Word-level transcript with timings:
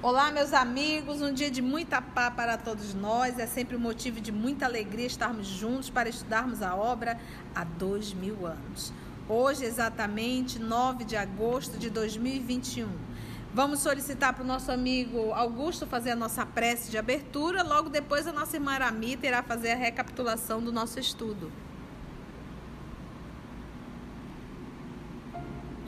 Olá, 0.00 0.30
meus 0.30 0.54
amigos. 0.54 1.20
Um 1.20 1.32
dia 1.32 1.50
de 1.50 1.60
muita 1.60 2.00
paz 2.00 2.32
para 2.34 2.56
todos 2.56 2.94
nós. 2.94 3.38
É 3.38 3.46
sempre 3.46 3.76
um 3.76 3.80
motivo 3.80 4.20
de 4.20 4.32
muita 4.32 4.64
alegria 4.64 5.06
estarmos 5.06 5.46
juntos 5.46 5.90
para 5.90 6.08
estudarmos 6.08 6.62
a 6.62 6.74
obra 6.74 7.20
há 7.54 7.64
dois 7.64 8.14
mil 8.14 8.46
anos. 8.46 8.92
Hoje, 9.28 9.64
exatamente 9.64 10.58
9 10.58 11.04
de 11.04 11.16
agosto 11.16 11.76
de 11.76 11.90
2021. 11.90 13.07
Vamos 13.58 13.80
solicitar 13.80 14.34
para 14.34 14.44
o 14.44 14.46
nosso 14.46 14.70
amigo 14.70 15.32
Augusto 15.32 15.84
fazer 15.84 16.12
a 16.12 16.14
nossa 16.14 16.46
prece 16.46 16.92
de 16.92 16.96
abertura. 16.96 17.64
Logo 17.64 17.88
depois, 17.88 18.24
a 18.24 18.32
nossa 18.32 18.56
irmã 18.56 18.70
Aramita 18.70 19.26
irá 19.26 19.42
fazer 19.42 19.72
a 19.72 19.74
recapitulação 19.74 20.62
do 20.62 20.70
nosso 20.70 21.00
estudo. 21.00 21.50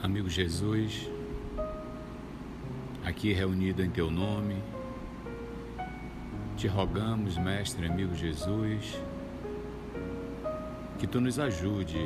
Amigo 0.03 0.27
Jesus, 0.27 1.09
aqui 3.05 3.31
reunido 3.31 3.81
em 3.81 3.89
Teu 3.89 4.11
nome, 4.11 4.61
te 6.57 6.67
rogamos, 6.67 7.37
Mestre 7.37 7.87
amigo 7.87 8.13
Jesus, 8.13 8.99
que 10.99 11.07
Tu 11.07 11.21
nos 11.21 11.39
ajude 11.39 12.05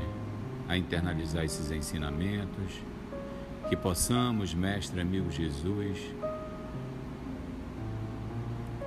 a 0.69 0.77
internalizar 0.77 1.43
esses 1.43 1.71
ensinamentos, 1.71 2.83
que 3.69 3.75
possamos, 3.75 4.53
Mestre 4.53 5.01
amigo 5.01 5.31
Jesus, 5.31 5.99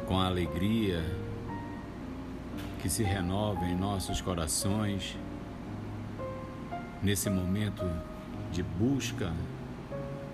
com 0.07 0.19
a 0.19 0.27
alegria 0.27 1.05
que 2.81 2.89
se 2.89 3.03
renova 3.03 3.65
em 3.65 3.77
nossos 3.77 4.21
corações, 4.21 5.19
nesse 7.03 7.29
momento 7.29 7.85
de 8.53 8.63
busca 8.63 9.33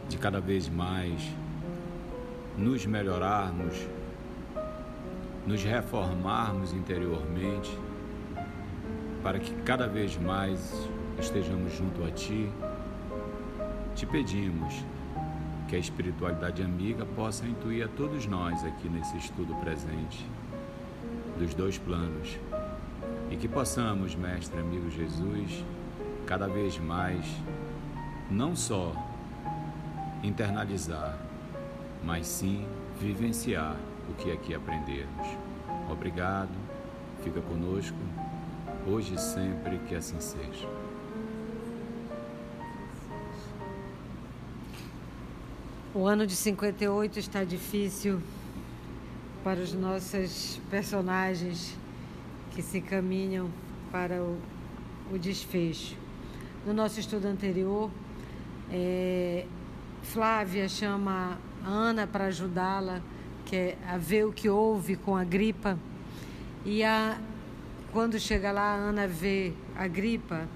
de 0.09 0.19
cada 0.19 0.41
vez 0.41 0.69
mais 0.69 1.23
nos 2.57 2.85
melhorarmos, 2.85 3.75
nos 5.47 5.63
reformarmos 5.63 6.75
interiormente, 6.75 7.77
para 9.23 9.39
que 9.39 9.55
cada 9.63 9.87
vez 9.87 10.19
mais 10.19 10.87
estejamos 11.19 11.75
junto 11.75 12.05
a 12.05 12.11
Ti, 12.11 12.51
te 13.95 14.07
pedimos 14.07 14.85
que 15.69 15.77
a 15.77 15.79
espiritualidade 15.79 16.63
amiga 16.63 17.07
possa 17.07 17.47
intuir 17.47 17.85
a 17.85 17.89
todos 17.89 18.27
nós 18.27 18.65
aqui 18.65 18.89
nesse 18.89 19.17
estudo 19.17 19.55
presente 19.57 20.27
dos 21.39 21.55
dois 21.55 21.79
planos 21.79 22.39
e 23.31 23.37
que 23.37 23.47
possamos, 23.47 24.15
Mestre 24.15 24.59
amigo 24.61 24.91
Jesus, 24.91 25.65
cada 26.27 26.49
vez 26.49 26.79
mais 26.79 27.25
não 28.31 28.57
só 28.57 28.93
internalizar, 30.23 31.17
mas 32.03 32.27
sim 32.27 32.67
vivenciar 33.01 33.77
o 34.09 34.15
que 34.15 34.33
aqui 34.33 34.55
aprendermos. 34.55 35.27
Obrigado, 35.91 36.51
fica 37.23 37.41
conosco, 37.41 37.97
hoje 38.87 39.15
e 39.15 39.21
sempre 39.21 39.79
que 39.79 39.95
assim 39.95 40.21
seja. 40.21 40.84
O 45.97 46.09
ano 46.09 46.27
de 46.27 46.35
58 46.35 47.21
está 47.21 47.45
difícil 47.45 48.21
para 49.45 49.61
os 49.61 49.73
nossos 49.73 50.61
personagens 50.69 51.79
que 52.51 52.61
se 52.61 52.81
caminham 52.81 53.49
para 53.93 54.21
o, 54.21 54.37
o 55.13 55.17
desfecho. 55.17 55.97
No 56.67 56.73
nosso 56.73 56.99
estudo 56.99 57.27
anterior, 57.27 57.93
é, 58.73 59.47
Flávia 60.03 60.69
chama 60.69 61.39
Ana 61.65 62.09
para 62.09 62.25
ajudá-la 62.25 63.01
é 63.55 63.77
a 63.87 63.97
ver 63.97 64.25
o 64.27 64.33
que 64.33 64.49
houve 64.49 64.97
com 64.97 65.17
a 65.17 65.23
gripa. 65.23 65.79
E 66.65 66.83
a, 66.83 67.17
quando 67.93 68.19
chega 68.19 68.51
lá, 68.51 68.75
a 68.75 68.75
Ana 68.75 69.07
vê 69.07 69.53
a 69.77 69.87
gripa 69.87 70.49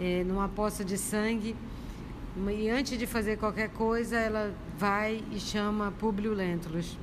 é, 0.00 0.24
numa 0.24 0.48
poça 0.48 0.84
de 0.84 0.98
sangue 0.98 1.54
e 2.36 2.70
antes 2.70 2.98
de 2.98 3.06
fazer 3.06 3.36
qualquer 3.36 3.68
coisa, 3.70 4.16
ela 4.18 4.54
vai 4.78 5.22
e 5.30 5.38
chama 5.38 5.92
Públio 5.92 6.32
Lentulus. 6.32 6.96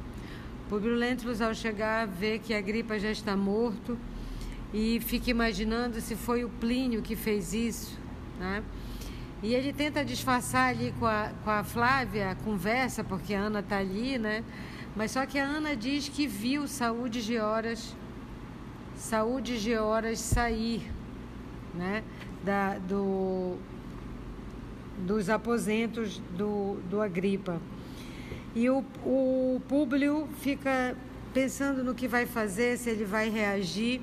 Públio 0.68 0.96
Lentulus, 0.96 1.40
ao 1.40 1.54
chegar, 1.54 2.08
vê 2.08 2.40
que 2.40 2.54
a 2.54 2.62
gripa 2.62 2.98
já 2.98 3.12
está 3.12 3.38
morto 3.38 3.98
e 4.74 5.00
fica 5.02 5.30
imaginando 5.30 6.02
se 6.02 6.16
foi 6.16 6.44
o 6.44 6.50
Plínio 6.50 7.02
que 7.02 7.16
fez 7.16 7.54
isso, 7.54 8.00
né? 8.40 8.64
E 9.42 9.54
ele 9.54 9.72
tenta 9.72 10.04
disfarçar 10.04 10.70
ali 10.70 10.94
com 11.00 11.06
a, 11.06 11.32
com 11.44 11.50
a 11.50 11.64
Flávia 11.64 12.32
a 12.32 12.36
conversa, 12.36 13.04
porque 13.04 13.34
a 13.34 13.40
Ana 13.40 13.60
está 13.60 13.78
ali, 13.78 14.18
né? 14.18 14.44
Mas 14.96 15.12
só 15.12 15.26
que 15.26 15.40
a 15.40 15.46
Ana 15.46 15.76
diz 15.76 16.10
que 16.10 16.28
viu 16.28 16.68
Saúde 16.68 17.24
de 17.24 17.38
Horas, 17.38 17.96
Saúde 18.96 19.62
de 19.62 19.76
Horas 19.76 20.20
sair, 20.20 20.92
né? 21.74 22.04
Da, 22.44 22.78
do, 22.80 23.58
dos 25.06 25.30
aposentos 25.30 26.22
do, 26.38 26.78
do 26.90 27.02
Agripa. 27.02 27.60
E 28.56 28.70
o, 28.70 28.84
o 29.06 29.62
Públio 29.68 30.28
fica 30.42 30.96
pensando 31.34 31.84
no 31.84 31.94
que 31.94 32.08
vai 32.08 32.26
fazer, 32.26 32.78
se 32.78 32.90
ele 32.90 33.06
vai 33.06 33.30
reagir. 33.30 34.02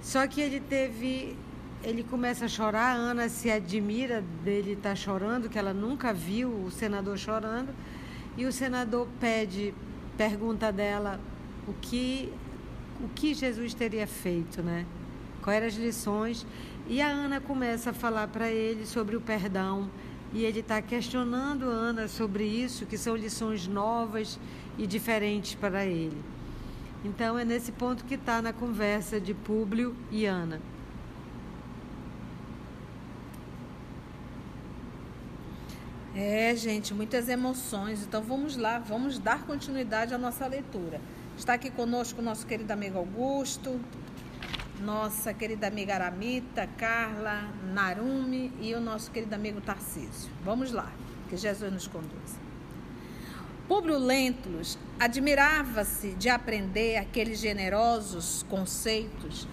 Só 0.00 0.26
que 0.26 0.40
ele 0.40 0.60
teve. 0.60 1.36
Ele 1.84 2.04
começa 2.04 2.44
a 2.44 2.48
chorar, 2.48 2.92
a 2.92 2.94
Ana 2.94 3.28
se 3.28 3.50
admira 3.50 4.22
dele 4.44 4.74
estar 4.74 4.90
tá 4.90 4.94
chorando, 4.94 5.48
que 5.48 5.58
ela 5.58 5.74
nunca 5.74 6.12
viu 6.12 6.48
o 6.48 6.70
senador 6.70 7.18
chorando. 7.18 7.74
E 8.36 8.46
o 8.46 8.52
senador 8.52 9.08
pede, 9.20 9.74
pergunta 10.16 10.70
dela 10.70 11.20
o 11.66 11.72
que, 11.74 12.32
o 13.00 13.08
que 13.08 13.34
Jesus 13.34 13.74
teria 13.74 14.06
feito, 14.06 14.62
né? 14.62 14.86
Quais 15.42 15.56
eram 15.56 15.66
as 15.66 15.74
lições 15.74 16.46
e 16.88 17.00
a 17.00 17.08
Ana 17.08 17.40
começa 17.40 17.90
a 17.90 17.92
falar 17.92 18.28
para 18.28 18.50
ele 18.50 18.86
sobre 18.86 19.16
o 19.16 19.20
perdão. 19.20 19.90
E 20.32 20.44
ele 20.44 20.60
está 20.60 20.80
questionando 20.80 21.64
a 21.64 21.74
Ana 21.74 22.08
sobre 22.08 22.44
isso, 22.44 22.86
que 22.86 22.96
são 22.96 23.14
lições 23.14 23.66
novas 23.66 24.38
e 24.78 24.86
diferentes 24.86 25.54
para 25.54 25.84
ele. 25.84 26.16
Então 27.04 27.38
é 27.38 27.44
nesse 27.44 27.72
ponto 27.72 28.04
que 28.04 28.14
está 28.14 28.40
na 28.40 28.52
conversa 28.52 29.20
de 29.20 29.34
Públio 29.34 29.94
e 30.10 30.24
Ana. 30.24 30.60
É, 36.14 36.54
gente, 36.54 36.94
muitas 36.94 37.28
emoções. 37.28 38.02
Então 38.02 38.22
vamos 38.22 38.56
lá, 38.56 38.78
vamos 38.78 39.18
dar 39.18 39.44
continuidade 39.44 40.14
à 40.14 40.18
nossa 40.18 40.46
leitura. 40.46 41.00
Está 41.36 41.54
aqui 41.54 41.70
conosco 41.70 42.20
o 42.20 42.24
nosso 42.24 42.46
querido 42.46 42.72
amigo 42.72 42.98
Augusto, 42.98 43.80
nossa 44.82 45.32
querida 45.32 45.68
amiga 45.68 45.94
Aramita, 45.94 46.68
Carla, 46.76 47.48
Narumi 47.72 48.52
e 48.60 48.74
o 48.74 48.80
nosso 48.80 49.12
querido 49.12 49.32
amigo 49.34 49.60
Tarcísio. 49.60 50.30
Vamos 50.44 50.72
lá, 50.72 50.90
que 51.30 51.36
Jesus 51.36 51.72
nos 51.72 51.86
conduza. 51.86 52.42
Públio 53.68 53.96
Lentulus 53.96 54.76
admirava-se 54.98 56.14
de 56.14 56.28
aprender 56.28 56.96
aqueles 56.96 57.38
generosos 57.38 58.44
conceitos 58.50 59.46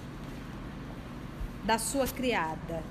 da 1.64 1.78
sua 1.78 2.08
criada, 2.08 2.84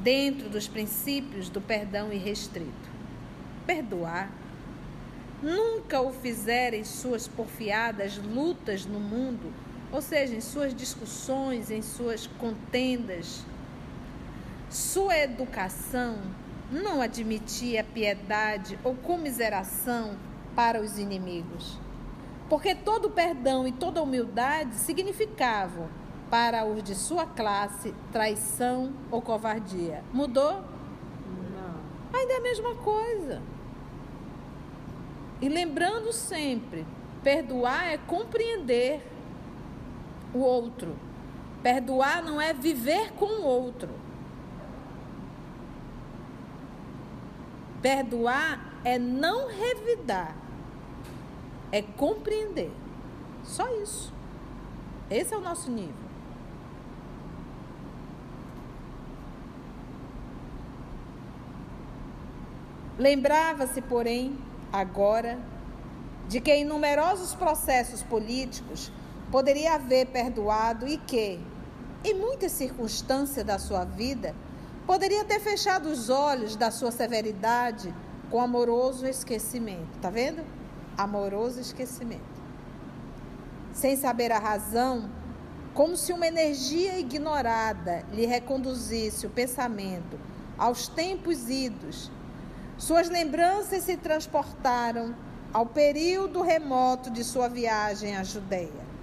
dentro 0.00 0.50
dos 0.50 0.68
princípios 0.68 1.48
do 1.48 1.62
perdão 1.62 2.12
irrestrito. 2.12 2.90
Perdoar 3.66 4.30
nunca 5.42 6.02
o 6.02 6.12
fizera 6.12 6.76
em 6.76 6.84
suas 6.84 7.26
porfiadas 7.26 8.18
lutas 8.18 8.84
no 8.84 9.00
mundo 9.00 9.50
ou 9.94 10.02
seja, 10.02 10.34
em 10.34 10.40
suas 10.40 10.74
discussões, 10.74 11.70
em 11.70 11.80
suas 11.80 12.26
contendas. 12.26 13.44
Sua 14.68 15.16
educação 15.16 16.16
não 16.68 17.00
admitia 17.00 17.84
piedade 17.84 18.76
ou 18.82 18.96
comiseração 18.96 20.16
para 20.56 20.80
os 20.80 20.98
inimigos, 20.98 21.78
porque 22.48 22.74
todo 22.74 23.08
perdão 23.08 23.68
e 23.68 23.72
toda 23.72 24.02
humildade 24.02 24.74
significavam 24.74 25.88
para 26.28 26.64
os 26.66 26.82
de 26.82 26.96
sua 26.96 27.24
classe 27.24 27.94
traição 28.10 28.92
ou 29.12 29.22
covardia. 29.22 30.02
Mudou? 30.12 30.54
Não. 30.54 32.18
Ainda 32.18 32.32
é 32.32 32.36
a 32.38 32.42
mesma 32.42 32.74
coisa. 32.74 33.40
E 35.40 35.48
lembrando 35.48 36.12
sempre, 36.12 36.84
perdoar 37.22 37.92
é 37.92 37.96
compreender 37.96 39.13
o 40.34 40.38
outro. 40.38 40.96
Perdoar 41.62 42.22
não 42.22 42.40
é 42.40 42.52
viver 42.52 43.12
com 43.12 43.24
o 43.24 43.42
outro. 43.44 43.88
Perdoar 47.80 48.74
é 48.84 48.98
não 48.98 49.48
revidar, 49.48 50.34
é 51.70 51.80
compreender. 51.80 52.70
Só 53.42 53.66
isso. 53.82 54.12
Esse 55.10 55.34
é 55.34 55.36
o 55.36 55.40
nosso 55.40 55.70
nível. 55.70 56.04
Lembrava-se, 62.98 63.82
porém, 63.82 64.38
agora, 64.72 65.38
de 66.28 66.40
que 66.40 66.52
em 66.52 66.64
numerosos 66.64 67.34
processos 67.34 68.02
políticos 68.02 68.90
poderia 69.34 69.74
haver 69.74 70.06
perdoado 70.06 70.86
e 70.86 70.96
que, 70.96 71.40
em 72.04 72.14
muitas 72.14 72.52
circunstâncias 72.52 73.44
da 73.44 73.58
sua 73.58 73.84
vida, 73.84 74.32
poderia 74.86 75.24
ter 75.24 75.40
fechado 75.40 75.86
os 75.88 76.08
olhos 76.08 76.54
da 76.54 76.70
sua 76.70 76.92
severidade 76.92 77.92
com 78.30 78.40
amoroso 78.40 79.04
esquecimento. 79.04 79.98
Tá 80.00 80.08
vendo? 80.08 80.44
Amoroso 80.96 81.58
esquecimento. 81.58 82.22
Sem 83.72 83.96
saber 83.96 84.30
a 84.30 84.38
razão, 84.38 85.10
como 85.74 85.96
se 85.96 86.12
uma 86.12 86.28
energia 86.28 86.96
ignorada 86.96 88.04
lhe 88.12 88.26
reconduzisse 88.26 89.26
o 89.26 89.30
pensamento 89.30 90.16
aos 90.56 90.86
tempos 90.86 91.50
idos 91.50 92.08
suas 92.78 93.08
lembranças 93.08 93.82
se 93.82 93.96
transportaram 93.96 95.12
ao 95.52 95.66
período 95.66 96.40
remoto 96.40 97.10
de 97.10 97.24
sua 97.24 97.48
viagem 97.48 98.16
à 98.16 98.22
Judéia, 98.22 98.93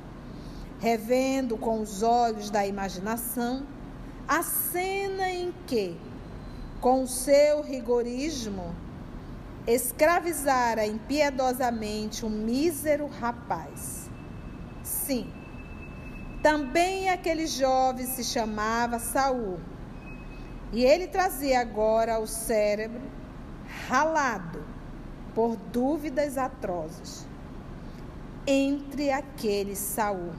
revendo 0.82 1.58
com 1.58 1.80
os 1.80 2.02
olhos 2.02 2.50
da 2.50 2.66
imaginação 2.66 3.64
a 4.28 4.42
cena 4.42 5.30
em 5.30 5.54
que, 5.68 5.96
com 6.80 7.04
o 7.04 7.08
seu 7.08 7.62
rigorismo, 7.62 8.76
escravizara 9.68 10.86
impiedosamente 10.88 12.26
um 12.26 12.30
mísero 12.30 13.06
rapaz. 13.06 14.10
Sim, 14.82 15.32
também 16.42 17.10
aquele 17.10 17.46
jovem 17.46 18.08
se 18.08 18.24
chamava 18.24 18.98
Saul, 18.98 19.60
e 20.74 20.84
ele 20.84 21.06
trazia 21.06 21.60
agora 21.60 22.16
ao 22.16 22.26
cérebro 22.26 23.02
ralado 23.88 24.66
por 25.36 25.56
dúvidas 25.56 26.40
atrozes. 26.40 27.28
Entre 28.48 29.12
aquele 29.12 29.76
Saul, 29.76 30.32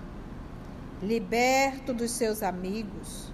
liberto 1.02 1.93
dos 1.93 2.12
seus 2.12 2.43
amigos, 2.43 3.32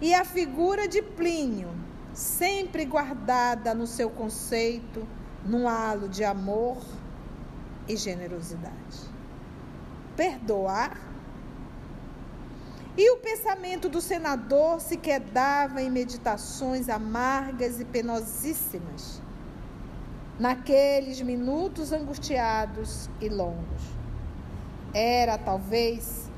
e 0.00 0.14
a 0.14 0.24
figura 0.24 0.86
de 0.86 1.00
Plínio, 1.00 1.70
sempre 2.12 2.84
guardada 2.84 3.74
no 3.74 3.86
seu 3.86 4.10
conceito, 4.10 5.06
num 5.44 5.66
halo 5.66 6.08
de 6.08 6.22
amor 6.22 6.78
e 7.88 7.96
generosidade. 7.96 9.10
Perdoar 10.16 11.10
e 12.96 13.10
o 13.12 13.16
pensamento 13.18 13.88
do 13.88 14.00
senador 14.00 14.80
se 14.80 14.96
quedava 14.96 15.80
em 15.80 15.88
meditações 15.88 16.88
amargas 16.88 17.80
e 17.80 17.84
penosíssimas, 17.84 19.22
naqueles 20.38 21.20
minutos 21.22 21.92
angustiados 21.92 23.08
e 23.20 23.28
longos. 23.28 23.82
Era, 24.92 25.38
talvez, 25.38 26.29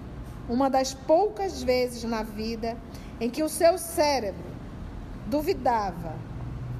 uma 0.48 0.68
das 0.68 0.92
poucas 0.94 1.62
vezes 1.62 2.04
na 2.04 2.22
vida 2.22 2.76
em 3.20 3.30
que 3.30 3.42
o 3.42 3.48
seu 3.48 3.78
cérebro 3.78 4.50
duvidava, 5.26 6.14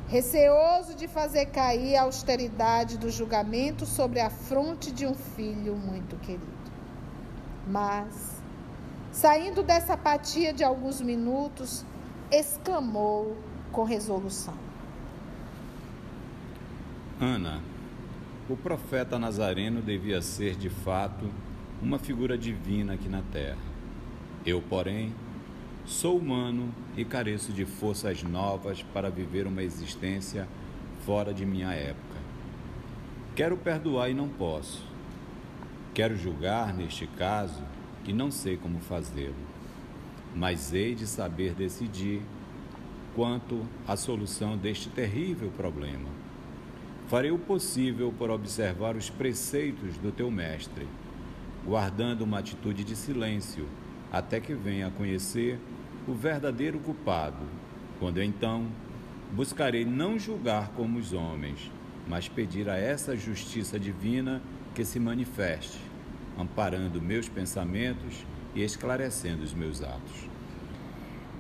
receoso 0.09 0.95
de 0.95 1.09
fazer 1.09 1.47
cair 1.47 1.97
a 1.97 2.03
austeridade 2.03 2.99
do 2.99 3.11
julgamento 3.11 3.87
sobre 3.87 4.21
a 4.21 4.29
fronte 4.29 4.91
de 4.91 5.07
um 5.07 5.15
filho 5.15 5.77
muito 5.77 6.17
querido. 6.17 6.53
Mas, 7.67 8.43
Saindo 9.13 9.63
dessa 9.63 9.93
apatia 9.93 10.55
de 10.55 10.65
alguns 10.65 11.03
minutos, 11.03 11.85
exclamou 12.31 13.37
com 13.71 13.85
resolução: 13.85 14.55
Ana, 17.21 17.61
o 18.49 18.57
profeta 18.57 19.19
Nazareno 19.19 19.83
devia 19.83 20.23
ser 20.23 20.57
de 20.57 20.71
fato 20.71 21.31
uma 21.83 21.99
figura 21.99 22.39
divina 22.39 22.93
aqui 22.93 23.09
na 23.09 23.23
terra. 23.33 23.59
Eu, 24.47 24.63
porém, 24.63 25.13
sou 25.85 26.17
humano 26.17 26.73
e 26.97 27.05
careço 27.05 27.53
de 27.53 27.65
forças 27.65 28.23
novas 28.23 28.85
para 28.95 29.11
viver 29.11 29.49
uma 29.49 29.65
existência 29.65 30.47
fora 31.05 31.35
de 31.35 31.45
minha 31.45 31.73
época. 31.73 32.21
Quero 33.35 33.57
perdoar 33.57 34.09
e 34.09 34.15
não 34.15 34.29
posso. 34.29 34.87
Quero 35.93 36.17
julgar, 36.17 36.73
neste 36.73 37.09
caso, 37.09 37.61
que 38.05 38.13
não 38.13 38.31
sei 38.31 38.57
como 38.57 38.79
fazê-lo, 38.79 39.35
mas 40.37 40.73
hei 40.73 40.95
de 40.95 41.07
saber 41.07 41.53
decidir 41.53 42.23
quanto 43.15 43.67
à 43.89 43.97
solução 43.97 44.57
deste 44.57 44.89
terrível 44.89 45.51
problema. 45.57 46.09
Farei 47.09 47.33
o 47.33 47.39
possível 47.39 48.15
por 48.17 48.31
observar 48.31 48.97
os 48.97 49.11
preceitos 49.11 49.97
do 49.99 50.13
teu 50.13 50.31
mestre, 50.31 50.87
guardando 51.65 52.23
uma 52.23 52.39
atitude 52.39 52.85
de 52.85 52.97
silêncio, 52.97 53.69
até 54.11 54.41
que 54.41 54.55
venha 54.55 54.89
a 54.89 54.91
conhecer 54.91 55.59
o 56.07 56.13
verdadeiro 56.13 56.79
culpado. 56.79 57.45
Quando 57.99 58.23
então 58.23 58.67
buscarei 59.33 59.85
não 59.85 60.19
julgar 60.19 60.71
como 60.71 60.99
os 60.99 61.13
homens, 61.13 61.71
mas 62.09 62.29
pedir 62.29 62.69
a 62.69 62.77
essa 62.77 63.17
justiça 63.17 63.79
divina 63.79 64.43
que 64.75 64.85
se 64.85 64.99
manifeste 64.99 65.93
amparando 66.39 67.01
meus 67.01 67.29
pensamentos 67.29 68.25
e 68.55 68.63
esclarecendo 68.63 69.43
os 69.43 69.53
meus 69.53 69.83
atos. 69.83 70.29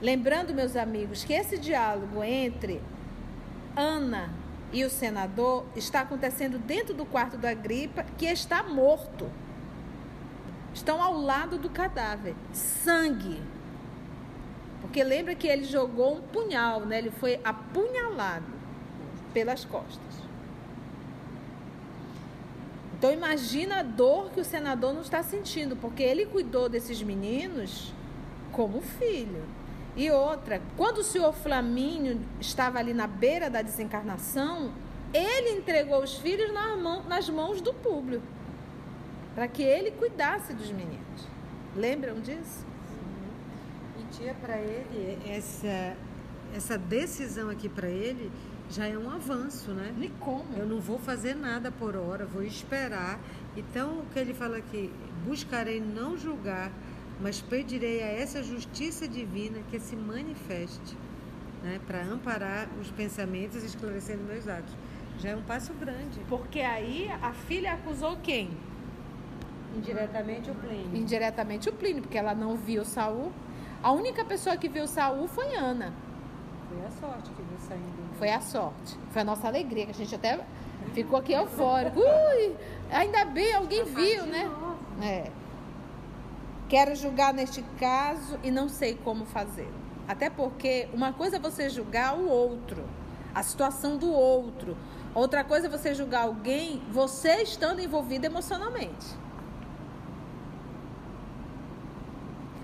Lembrando, 0.00 0.54
meus 0.54 0.76
amigos, 0.76 1.24
que 1.24 1.32
esse 1.32 1.58
diálogo 1.58 2.22
entre 2.22 2.80
Ana 3.76 4.30
e 4.72 4.84
o 4.84 4.90
senador 4.90 5.66
está 5.76 6.00
acontecendo 6.00 6.58
dentro 6.58 6.94
do 6.94 7.04
quarto 7.04 7.36
da 7.36 7.54
gripa, 7.54 8.04
que 8.18 8.26
está 8.26 8.62
morto. 8.62 9.30
Estão 10.74 11.02
ao 11.02 11.20
lado 11.20 11.58
do 11.58 11.68
cadáver. 11.70 12.34
Sangue. 12.52 13.42
Porque 14.80 15.02
lembra 15.04 15.34
que 15.34 15.46
ele 15.46 15.64
jogou 15.64 16.16
um 16.16 16.20
punhal, 16.20 16.80
né? 16.80 16.98
Ele 16.98 17.10
foi 17.10 17.40
apunhalado 17.44 18.52
pelas 19.32 19.64
costas. 19.64 20.12
Então 22.98 23.12
imagina 23.12 23.80
a 23.80 23.82
dor 23.82 24.30
que 24.30 24.40
o 24.40 24.44
senador 24.44 24.94
não 24.94 25.02
está 25.02 25.22
sentindo, 25.22 25.74
porque 25.74 26.02
ele 26.02 26.24
cuidou 26.24 26.68
desses 26.68 27.02
meninos 27.02 27.92
como 28.52 28.80
filho. 28.80 29.42
E 29.96 30.10
outra, 30.10 30.62
quando 30.76 30.98
o 30.98 31.02
senhor 31.02 31.32
Flamínio 31.32 32.20
estava 32.40 32.78
ali 32.78 32.94
na 32.94 33.06
beira 33.06 33.50
da 33.50 33.60
desencarnação, 33.60 34.70
ele 35.12 35.58
entregou 35.58 36.02
os 36.02 36.14
filhos 36.14 36.50
nas 37.08 37.28
mãos 37.28 37.60
do 37.60 37.74
público, 37.74 38.22
para 39.34 39.48
que 39.48 39.62
ele 39.62 39.90
cuidasse 39.92 40.52
dos 40.54 40.70
meninos. 40.70 41.28
Lembram 41.76 42.20
disso? 42.20 42.66
E 43.98 44.14
tinha 44.14 44.34
para 44.34 44.58
ele 44.58 45.18
essa, 45.28 45.96
essa 46.54 46.76
decisão 46.78 47.48
aqui 47.48 47.68
para 47.68 47.88
ele 47.88 48.30
já 48.72 48.86
é 48.86 48.96
um 48.96 49.10
avanço, 49.10 49.72
né? 49.72 49.92
Nem 49.96 50.10
como. 50.20 50.56
Eu 50.56 50.66
não 50.66 50.80
vou 50.80 50.98
fazer 50.98 51.34
nada 51.34 51.70
por 51.70 51.94
hora, 51.94 52.24
vou 52.24 52.42
esperar. 52.42 53.20
Então, 53.56 54.00
o 54.00 54.06
que 54.06 54.18
ele 54.18 54.32
fala 54.32 54.56
aqui, 54.56 54.90
buscarei 55.26 55.78
não 55.80 56.16
julgar, 56.16 56.72
mas 57.20 57.40
pedirei 57.40 58.02
a 58.02 58.06
essa 58.06 58.42
justiça 58.42 59.06
divina 59.06 59.58
que 59.70 59.78
se 59.78 59.94
manifeste, 59.94 60.96
né? 61.62 61.80
Para 61.86 62.02
amparar 62.02 62.66
os 62.80 62.90
pensamentos 62.90 63.62
e 63.62 63.66
esclarecendo 63.66 64.22
meus 64.24 64.48
atos. 64.48 64.74
Já 65.18 65.30
é 65.30 65.36
um 65.36 65.42
passo 65.42 65.74
grande. 65.74 66.20
Porque 66.28 66.60
aí 66.60 67.10
a 67.20 67.32
filha 67.32 67.74
acusou 67.74 68.16
quem? 68.22 68.50
Indiretamente 69.76 70.50
o 70.50 70.54
Plínio. 70.54 70.96
Indiretamente 70.96 71.68
o 71.68 71.72
Plínio, 71.72 72.02
porque 72.02 72.18
ela 72.18 72.34
não 72.34 72.56
viu 72.56 72.84
Saul. 72.84 73.32
A 73.82 73.92
única 73.92 74.24
pessoa 74.24 74.56
que 74.56 74.68
viu 74.68 74.86
Saul 74.86 75.26
foi 75.28 75.54
Ana. 75.54 75.92
Foi 76.68 76.86
a 76.86 76.90
sorte 76.90 77.30
que 77.30 77.42
viu 77.42 77.58
saindo 77.58 78.02
foi 78.22 78.30
a 78.30 78.40
sorte. 78.40 78.96
Foi 79.10 79.22
a 79.22 79.24
nossa 79.24 79.48
alegria, 79.48 79.84
que 79.84 79.90
a 79.90 79.94
gente 79.94 80.14
até 80.14 80.38
ficou 80.94 81.18
aqui 81.18 81.32
eufórico. 81.32 81.98
Ui, 81.98 82.54
ainda 82.88 83.24
bem, 83.24 83.52
alguém 83.52 83.82
viu, 83.82 84.26
né? 84.26 84.48
É. 85.02 85.28
Quero 86.68 86.94
julgar 86.94 87.34
neste 87.34 87.62
caso 87.80 88.38
e 88.44 88.50
não 88.52 88.68
sei 88.68 88.94
como 88.94 89.24
fazer. 89.24 89.68
Até 90.06 90.30
porque 90.30 90.88
uma 90.94 91.12
coisa 91.12 91.34
é 91.34 91.38
você 91.40 91.68
julgar 91.68 92.16
o 92.16 92.28
outro, 92.28 92.84
a 93.34 93.42
situação 93.42 93.96
do 93.96 94.12
outro. 94.12 94.76
Outra 95.12 95.42
coisa 95.42 95.66
é 95.66 95.68
você 95.68 95.92
julgar 95.92 96.22
alguém, 96.22 96.80
você 96.92 97.42
estando 97.42 97.80
envolvido 97.80 98.24
emocionalmente. 98.24 99.06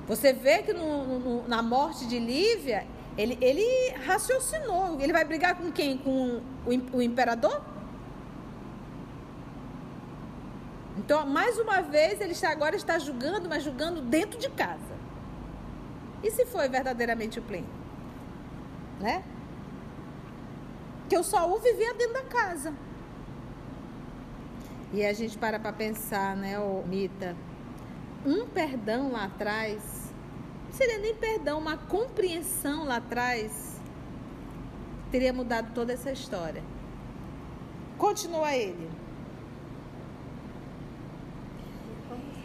Você 0.09 0.33
vê 0.33 0.63
que 0.63 0.73
no, 0.73 1.19
no, 1.19 1.49
na 1.49 1.63
morte 1.63 2.07
de 2.07 2.19
Lívia, 2.19 2.87
ele, 3.17 3.37
ele 3.43 3.91
raciocinou. 4.07 4.99
Ele 4.99 5.13
vai 5.13 5.25
brigar 5.25 5.55
com 5.55 5.71
quem? 5.71 5.99
Com 5.99 6.41
o, 6.67 6.97
o 6.97 7.03
imperador? 7.03 7.61
Então, 10.97 11.27
mais 11.27 11.59
uma 11.59 11.83
vez, 11.83 12.21
ele 12.21 12.33
está, 12.33 12.51
agora 12.51 12.75
está 12.75 12.99
julgando, 12.99 13.49
mas 13.49 13.63
julgando 13.63 14.01
dentro 14.01 14.39
de 14.39 14.49
casa. 14.49 14.97
E 16.23 16.31
se 16.31 16.47
foi 16.47 16.69
verdadeiramente 16.69 17.39
o 17.39 17.43
pleno? 17.43 17.69
Né? 18.99 19.23
Que 21.09 21.17
o 21.17 21.23
Saul 21.23 21.61
vivia 21.61 21.95
dentro 21.95 22.15
da 22.15 22.23
casa. 22.23 22.73
E 24.93 25.05
a 25.05 25.13
gente 25.13 25.37
para 25.37 25.59
para 25.61 25.73
pensar, 25.73 26.35
né, 26.35 26.59
ô 26.59 26.83
Mita? 26.87 27.37
Um 28.29 28.47
perdão 28.47 29.11
lá 29.11 29.25
atrás, 29.25 30.13
não 30.67 30.73
seria 30.75 30.99
nem 30.99 31.15
perdão, 31.15 31.59
uma 31.59 31.79
compreensão 31.79 32.85
lá 32.85 32.97
atrás, 32.97 33.81
teria 35.11 35.33
mudado 35.33 35.73
toda 35.73 35.95
essa 35.95 36.13
história. 36.13 36.63
Continua 37.97 38.55
ele. 38.55 38.91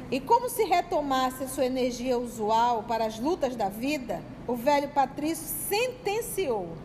E 0.09 0.21
como 0.21 0.47
se 0.47 0.63
retomasse 0.63 1.49
sua 1.49 1.65
energia 1.65 2.17
usual 2.17 2.83
para 2.83 3.05
as 3.05 3.19
lutas 3.19 3.53
da 3.53 3.67
vida, 3.67 4.23
o 4.47 4.55
velho 4.55 4.87
Patrício 4.87 5.45
sentenciou: 5.67 6.77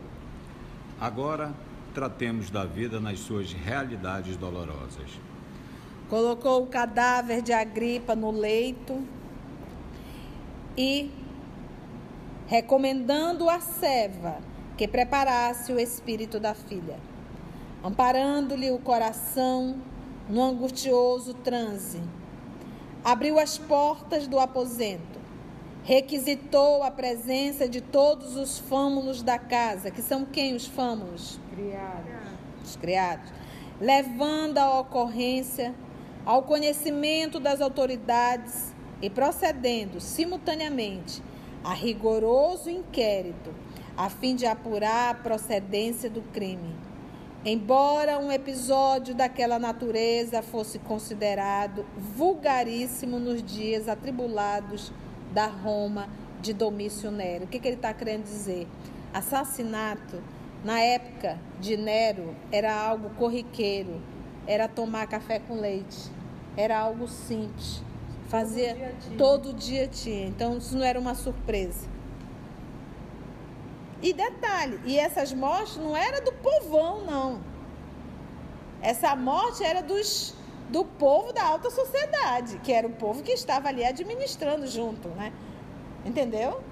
Agora 0.99 1.53
tratemos 1.93 2.49
da 2.49 2.65
vida 2.65 2.99
nas 2.99 3.19
suas 3.19 3.53
realidades 3.53 4.35
dolorosas. 4.35 5.09
Colocou 6.09 6.63
o 6.63 6.67
cadáver 6.67 7.41
de 7.41 7.53
Agripa 7.53 8.15
no 8.15 8.31
leito 8.31 9.01
e, 10.77 11.11
recomendando 12.47 13.49
a 13.49 13.59
Seva 13.59 14.37
que 14.75 14.87
preparasse 14.87 15.71
o 15.71 15.79
espírito 15.79 16.39
da 16.39 16.53
filha, 16.53 16.97
amparando-lhe 17.83 18.71
o 18.71 18.79
coração 18.79 19.77
no 20.27 20.41
angustioso 20.41 21.33
transe 21.33 22.01
abriu 23.03 23.39
as 23.39 23.57
portas 23.57 24.27
do 24.27 24.39
aposento, 24.39 25.19
requisitou 25.83 26.83
a 26.83 26.91
presença 26.91 27.67
de 27.67 27.81
todos 27.81 28.35
os 28.35 28.59
fâmulos 28.59 29.21
da 29.23 29.39
casa, 29.39 29.89
que 29.89 30.01
são 30.01 30.25
quem 30.25 30.55
os 30.55 30.65
fâmulos? 30.65 31.39
Criados. 31.51 32.13
Os 32.63 32.75
criados. 32.75 33.31
Levando 33.79 34.57
a 34.57 34.79
ocorrência 34.79 35.73
ao 36.25 36.43
conhecimento 36.43 37.39
das 37.39 37.61
autoridades 37.61 38.73
e 39.01 39.09
procedendo 39.09 39.99
simultaneamente 39.99 41.21
a 41.63 41.73
rigoroso 41.73 42.69
inquérito, 42.69 43.53
a 43.95 44.09
fim 44.09 44.35
de 44.35 44.45
apurar 44.45 45.11
a 45.11 45.15
procedência 45.15 46.09
do 46.09 46.21
crime 46.21 46.89
Embora 47.45 48.19
um 48.19 48.29
episódio 48.29 49.15
daquela 49.15 49.57
natureza 49.57 50.41
fosse 50.41 50.77
considerado 50.77 51.85
vulgaríssimo 51.95 53.17
nos 53.17 53.41
dias 53.41 53.87
atribulados 53.87 54.91
da 55.33 55.45
Roma 55.45 56.09
de 56.41 56.51
Domício 56.51 57.09
Nero. 57.09 57.45
O 57.45 57.47
que, 57.47 57.57
que 57.57 57.65
ele 57.69 57.77
está 57.77 57.93
querendo 57.93 58.23
dizer? 58.23 58.67
Assassinato, 59.13 60.21
na 60.65 60.81
época 60.81 61.39
de 61.61 61.77
Nero, 61.77 62.35
era 62.51 62.75
algo 62.75 63.09
corriqueiro, 63.11 64.01
era 64.49 64.67
tomar 64.67 65.05
café 65.05 65.37
com 65.37 65.61
leite, 65.61 66.09
era 66.57 66.79
algo 66.79 67.07
simples. 67.07 67.83
Fazia 68.29 68.73
todo 68.73 68.99
dia, 68.99 69.17
todo 69.17 69.53
dia 69.53 69.87
tinha. 69.87 70.25
Então 70.25 70.57
isso 70.57 70.75
não 70.75 70.83
era 70.83 70.99
uma 70.99 71.13
surpresa. 71.13 71.87
E 74.01 74.11
detalhe, 74.11 74.79
e 74.85 74.97
essas 74.97 75.31
mortes 75.33 75.77
não 75.77 75.95
era 75.95 76.19
do 76.19 76.31
povão, 76.33 77.05
não. 77.05 77.41
Essa 78.81 79.15
morte 79.15 79.63
era 79.63 79.83
dos 79.83 80.33
do 80.67 80.83
povo 80.83 81.31
da 81.31 81.43
alta 81.43 81.69
sociedade, 81.69 82.59
que 82.63 82.71
era 82.71 82.87
o 82.87 82.91
povo 82.91 83.21
que 83.21 83.31
estava 83.31 83.67
ali 83.67 83.85
administrando 83.85 84.65
junto, 84.65 85.09
né? 85.09 85.31
Entendeu? 86.03 86.63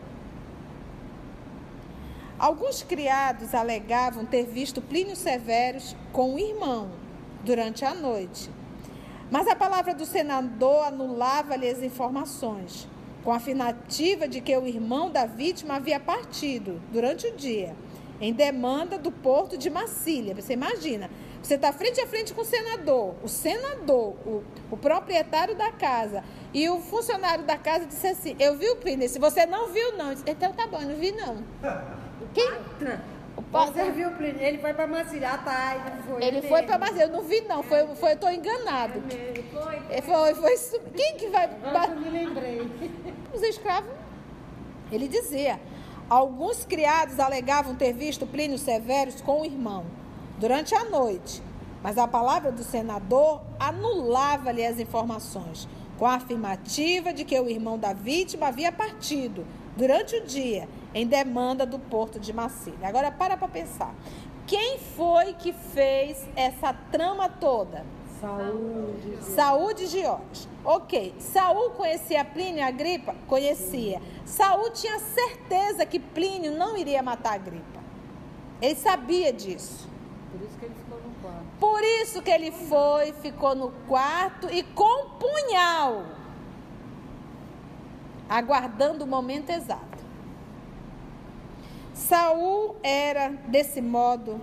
Alguns 2.39 2.81
criados 2.81 3.53
alegavam 3.53 4.25
ter 4.25 4.45
visto 4.47 4.81
Plínio 4.81 5.15
Severus 5.15 5.95
com 6.11 6.33
o 6.33 6.39
irmão 6.39 7.06
durante 7.47 7.85
a 7.85 7.95
noite. 7.95 8.51
Mas 9.31 9.47
a 9.47 9.55
palavra 9.55 9.93
do 9.95 10.05
senador 10.05 10.85
anulava-lhe 10.85 11.67
as 11.69 11.81
informações 11.81 12.87
com 13.23 13.31
a 13.31 13.37
afirmativa 13.37 14.27
de 14.27 14.41
que 14.41 14.55
o 14.55 14.67
irmão 14.67 15.09
da 15.09 15.25
vítima 15.25 15.75
havia 15.75 15.99
partido 15.99 16.81
durante 16.91 17.27
o 17.27 17.35
dia, 17.35 17.75
em 18.21 18.33
demanda 18.33 18.97
do 18.97 19.11
porto 19.11 19.57
de 19.57 19.69
Massília. 19.69 20.35
Você 20.35 20.53
imagina, 20.53 21.09
você 21.41 21.55
está 21.55 21.71
frente 21.71 22.01
a 22.01 22.07
frente 22.07 22.33
com 22.33 22.41
o 22.41 22.45
senador, 22.45 23.15
o 23.23 23.27
senador, 23.27 24.15
o, 24.25 24.43
o 24.71 24.77
proprietário 24.77 25.55
da 25.55 25.71
casa, 25.71 26.23
e 26.53 26.69
o 26.69 26.79
funcionário 26.79 27.45
da 27.45 27.57
casa 27.57 27.85
disse 27.85 28.07
assim: 28.07 28.35
Eu 28.39 28.57
vi 28.57 28.69
o 28.69 28.75
Plínio, 28.77 29.07
se 29.07 29.19
você 29.19 29.45
não 29.45 29.69
viu, 29.69 29.97
não. 29.97 30.13
Disse, 30.13 30.23
então 30.27 30.51
tá 30.53 30.67
bom, 30.67 30.81
não 30.81 30.95
vi, 30.95 31.11
não. 31.11 31.37
Quem? 32.33 32.51
Você 33.51 33.91
viu 33.91 34.09
o 34.09 34.15
Plínio? 34.15 34.41
Ele 34.41 34.57
foi 34.57 34.73
para 34.73 34.87
Massília, 34.87 35.31
ah, 35.33 35.37
tá, 35.37 35.75
ele 35.75 36.03
foi. 36.03 36.23
Ele 36.23 36.41
foi 36.41 36.63
para 36.63 36.77
Massília, 36.79 37.03
eu 37.03 37.09
não 37.09 37.21
vi, 37.21 37.41
não. 37.41 37.63
Foi, 37.63 37.87
foi, 37.95 38.09
eu 38.09 38.15
estou 38.15 38.31
enganado. 38.31 39.03
Ele 39.09 39.43
foi? 39.51 40.01
Foi, 40.01 40.33
foi. 40.33 40.57
foi 40.57 40.79
quem 40.95 41.15
que 41.17 41.27
vai. 41.27 41.45
Eu 41.45 41.95
me 41.95 42.09
lembrei. 42.09 42.61
Os 43.33 43.41
escravos. 43.43 43.91
Ele 44.91 45.07
dizia: 45.07 45.59
alguns 46.09 46.65
criados 46.65 47.19
alegavam 47.19 47.75
ter 47.75 47.93
visto 47.93 48.25
Plínio 48.25 48.57
Severus 48.57 49.21
com 49.21 49.41
o 49.41 49.45
irmão 49.45 49.85
durante 50.37 50.73
a 50.73 50.85
noite, 50.85 51.41
mas 51.83 51.97
a 51.97 52.07
palavra 52.07 52.51
do 52.51 52.63
senador 52.63 53.41
anulava-lhe 53.59 54.65
as 54.65 54.79
informações, 54.79 55.67
com 55.97 56.05
a 56.05 56.15
afirmativa 56.15 57.13
de 57.13 57.23
que 57.23 57.39
o 57.39 57.49
irmão 57.49 57.77
da 57.77 57.93
vítima 57.93 58.47
havia 58.47 58.71
partido 58.71 59.45
durante 59.75 60.15
o 60.15 60.25
dia 60.25 60.67
em 60.97 61.05
demanda 61.05 61.65
do 61.65 61.77
porto 61.77 62.19
de 62.19 62.33
Massília. 62.33 62.87
Agora 62.87 63.11
para 63.11 63.37
para 63.37 63.47
pensar. 63.47 63.93
Quem 64.47 64.79
foi 64.79 65.33
que 65.33 65.53
fez 65.53 66.27
essa 66.35 66.73
trama 66.91 67.29
toda? 67.29 67.85
Saúde. 68.19 69.17
Saúde 69.21 69.87
de 69.89 70.01
Jorge. 70.01 70.47
Ok. 70.65 71.13
Saul 71.19 71.69
conhecia 71.71 72.25
Plínio 72.25 72.59
e 72.59 72.63
Agripa? 72.63 73.13
Conhecia. 73.27 74.01
Saul 74.25 74.71
tinha 74.71 74.97
certeza 74.99 75.85
que 75.85 75.99
Plínio 75.99 76.51
não 76.57 76.75
iria 76.75 77.03
matar 77.03 77.33
Agripa. 77.33 77.79
Ele 78.59 78.75
sabia 78.75 79.31
disso. 79.31 79.87
Por 80.31 80.41
isso 80.41 80.57
que 80.57 80.65
ele 80.65 80.73
ficou 80.73 80.99
no 80.99 81.13
quarto. 81.21 81.45
Por 81.59 81.83
isso 81.83 82.21
que 82.23 82.31
ele 82.31 82.51
foi, 82.51 83.13
ficou 83.21 83.55
no 83.55 83.71
quarto 83.87 84.51
e 84.51 84.63
com 84.63 85.09
punhal, 85.19 86.05
aguardando 88.27 89.03
o 89.03 89.07
momento 89.07 89.51
exato. 89.51 89.96
Saul 91.97 92.75
era, 92.83 93.29
desse 93.47 93.81
modo, 93.81 94.39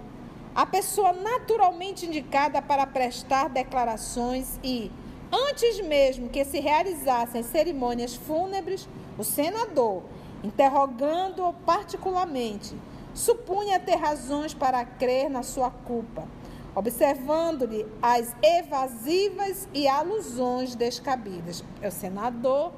a 0.55 0.67
pessoa 0.67 1.13
naturalmente 1.13 2.05
indicada 2.05 2.61
para 2.61 2.85
prestar 2.85 3.49
declarações 3.49 4.59
e, 4.63 4.91
antes 5.33 5.81
mesmo 5.81 6.29
que 6.29 6.45
se 6.45 6.59
realizassem 6.59 7.45
cerimônias 7.45 8.17
fúnebres, 8.17 8.89
o 9.17 9.23
senador, 9.23 10.03
interrogando-o 10.43 11.53
particularmente, 11.65 12.77
supunha 13.15 13.79
ter 13.79 13.95
razões 13.95 14.53
para 14.53 14.85
crer 14.85 15.31
na 15.31 15.45
sua 15.45 15.71
culpa, 15.71 16.27
observando-lhe 16.75 17.87
as 18.03 18.35
evasivas 18.43 19.69
e 19.73 19.87
alusões 19.87 20.75
descabidas. 20.75 21.63
É 21.81 21.87
o 21.87 21.93
senador 21.93 22.73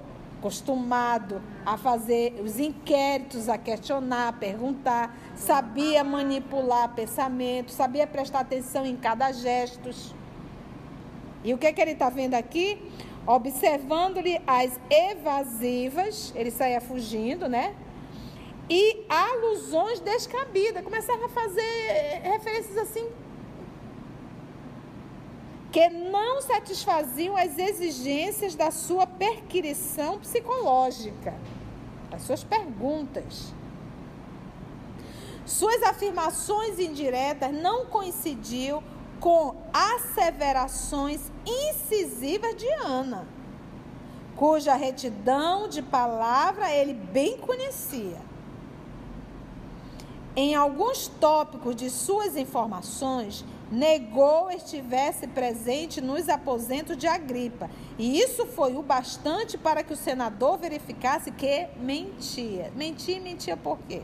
acostumado 0.47 1.43
a 1.65 1.77
fazer 1.77 2.41
os 2.41 2.61
inquéritos, 2.61 3.49
a 3.49 3.59
questionar, 3.59 4.29
a 4.29 4.33
perguntar, 4.33 5.17
sabia 5.35 6.05
manipular 6.05 6.95
pensamentos, 6.95 7.75
sabia 7.75 8.07
prestar 8.07 8.41
atenção 8.41 8.87
em 8.87 8.97
cada 8.97 9.33
gesto. 9.33 9.91
E 11.43 11.53
o 11.53 11.59
que, 11.59 11.67
é 11.67 11.73
que 11.73 11.81
ele 11.81 11.93
está 11.93 12.09
vendo 12.09 12.35
aqui? 12.35 12.81
Observando-lhe 13.27 14.41
as 14.47 14.79
evasivas, 14.89 16.33
ele 16.37 16.53
saía 16.53 16.81
fugindo, 16.81 17.49
né? 17.49 17.75
E 18.71 19.05
alusões 19.09 19.99
descabidas. 19.99 20.83
Começava 20.85 21.27
a 21.27 21.29
fazer 21.29 22.21
referências 22.23 22.79
assim 22.79 23.09
que 25.77 25.91
não 25.91 26.41
satisfaziam 26.41 27.37
as 27.37 27.59
exigências 27.59 28.55
da 28.55 28.71
sua 28.71 29.07
perquirição 29.07 30.19
psicológica, 30.19 31.35
as 32.11 32.23
suas 32.23 32.43
perguntas. 32.43 33.53
Suas 35.45 35.83
afirmações 35.83 36.79
indiretas 36.79 37.53
não 37.53 37.85
coincidiam 37.85 38.83
com 39.21 39.55
asseverações 39.71 41.31
incisivas 41.45 42.57
de 42.57 42.71
Ana, 42.83 43.29
cuja 44.35 44.75
retidão 44.77 45.69
de 45.69 45.83
palavra 45.83 46.73
ele 46.73 46.95
bem 46.95 47.37
conhecia. 47.37 48.23
Em 50.35 50.55
alguns 50.55 51.07
tópicos 51.07 51.77
de 51.77 51.91
suas 51.91 52.35
informações, 52.35 53.45
negou 53.71 54.51
estivesse 54.51 55.27
presente 55.27 56.01
nos 56.01 56.29
aposentos 56.29 56.97
de 56.97 57.07
Agripa. 57.07 57.69
E 57.99 58.21
isso 58.21 58.47
foi 58.47 58.77
o 58.77 58.83
bastante 58.83 59.59
para 59.59 59.83
que 59.83 59.93
o 59.93 59.97
senador 59.97 60.59
verificasse 60.59 61.31
que 61.31 61.67
mentia. 61.79 62.71
Mentia 62.77 63.17
e 63.17 63.21
mentia 63.21 63.57
por 63.57 63.79
quê? 63.89 64.03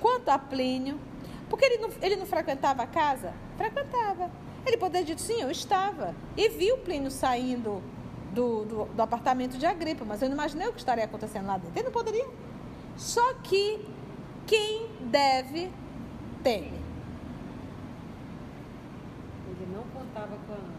Quanto 0.00 0.28
a 0.28 0.38
Plínio, 0.38 1.00
porque 1.48 1.64
ele 1.64 1.78
não, 1.78 1.90
ele 2.02 2.16
não 2.16 2.26
frequentava 2.26 2.82
a 2.82 2.86
casa? 2.86 3.32
Frequentava. 3.56 4.30
Ele 4.66 4.76
poderia 4.76 5.14
dizer, 5.14 5.34
sim, 5.34 5.42
eu 5.42 5.50
estava. 5.50 6.14
E 6.36 6.48
viu 6.48 6.78
Plínio 6.78 7.10
saindo 7.10 7.82
do, 8.32 8.64
do, 8.64 8.84
do, 8.86 9.02
apartamento 9.02 9.56
de 9.56 9.66
Agripa, 9.66 10.04
mas 10.04 10.20
eu 10.22 10.28
não 10.28 10.36
imaginei 10.36 10.68
o 10.68 10.72
que 10.72 10.78
estaria 10.78 11.04
acontecendo 11.04 11.46
lá 11.46 11.56
dentro. 11.56 11.72
Ele 11.76 11.84
não 11.84 11.92
poderia. 11.92 12.26
Só 12.96 13.34
que 13.34 13.86
quem 14.46 14.88
deve 15.00 15.70
teme. 16.44 16.84
Ele 19.48 19.66
não 19.74 19.82
contava 19.84 20.36
com 20.46 20.52
a 20.52 20.56
Ana. 20.56 20.74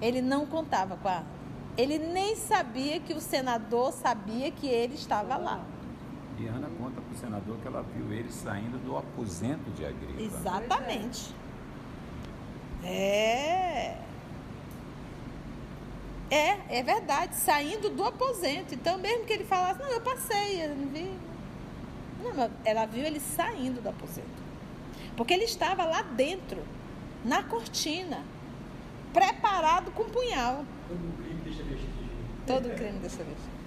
Ele 0.00 0.22
não 0.22 0.46
contava 0.46 0.96
com 0.96 1.08
a 1.08 1.12
Ana. 1.18 1.26
Ele 1.76 1.98
nem 1.98 2.34
sabia 2.34 2.98
que 2.98 3.12
o 3.12 3.20
senador 3.20 3.92
sabia 3.92 4.50
que 4.50 4.66
ele 4.66 4.94
estava 4.94 5.36
lá. 5.36 5.64
E 6.38 6.46
Ana 6.46 6.68
conta 6.78 7.00
para 7.00 7.14
o 7.14 7.18
senador 7.18 7.58
que 7.58 7.68
ela 7.68 7.82
viu 7.82 8.12
ele 8.12 8.32
saindo 8.32 8.78
do 8.78 8.96
aposento 8.96 9.70
de 9.72 9.84
Agripa. 9.84 10.22
Exatamente. 10.22 11.34
É. 12.82 13.98
É, 16.30 16.78
é 16.78 16.82
verdade, 16.82 17.34
saindo 17.34 17.90
do 17.90 18.04
aposento. 18.04 18.74
Então, 18.74 18.98
mesmo 18.98 19.26
que 19.26 19.32
ele 19.32 19.44
falasse, 19.44 19.80
não, 19.80 19.88
eu 19.88 20.00
passei, 20.00 20.64
eu 20.64 20.74
não 20.74 20.86
vi. 20.88 21.12
Não, 22.22 22.50
ela 22.64 22.86
viu 22.86 23.04
ele 23.04 23.20
saindo 23.20 23.82
do 23.82 23.88
aposento. 23.88 24.49
Porque 25.16 25.34
ele 25.34 25.44
estava 25.44 25.84
lá 25.84 26.02
dentro, 26.02 26.62
na 27.24 27.42
cortina, 27.42 28.24
preparado 29.12 29.90
com 29.90 30.04
punhal. 30.04 30.64
Todo 30.88 31.16
crime 31.16 31.40
deixa 31.44 31.62
vestígio. 31.62 31.90
Todo 32.46 32.70
crime 32.70 32.98
deixa 32.98 33.16
vestígio. 33.18 33.60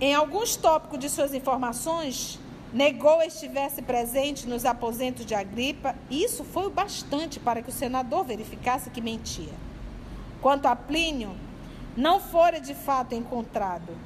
Em 0.00 0.14
alguns 0.14 0.56
tópicos 0.56 0.98
de 0.98 1.08
suas 1.08 1.32
informações, 1.32 2.38
negou 2.72 3.22
estivesse 3.22 3.80
presente 3.80 4.46
nos 4.46 4.64
aposentos 4.64 5.24
de 5.24 5.34
Agripa. 5.34 5.94
Isso 6.10 6.44
foi 6.44 6.66
o 6.66 6.70
bastante 6.70 7.40
para 7.40 7.62
que 7.62 7.70
o 7.70 7.72
senador 7.72 8.24
verificasse 8.24 8.90
que 8.90 9.00
mentia. 9.00 9.54
Quanto 10.42 10.66
a 10.66 10.76
Plínio, 10.76 11.34
não 11.96 12.20
fora 12.20 12.60
de 12.60 12.74
fato 12.74 13.14
encontrado, 13.14 13.96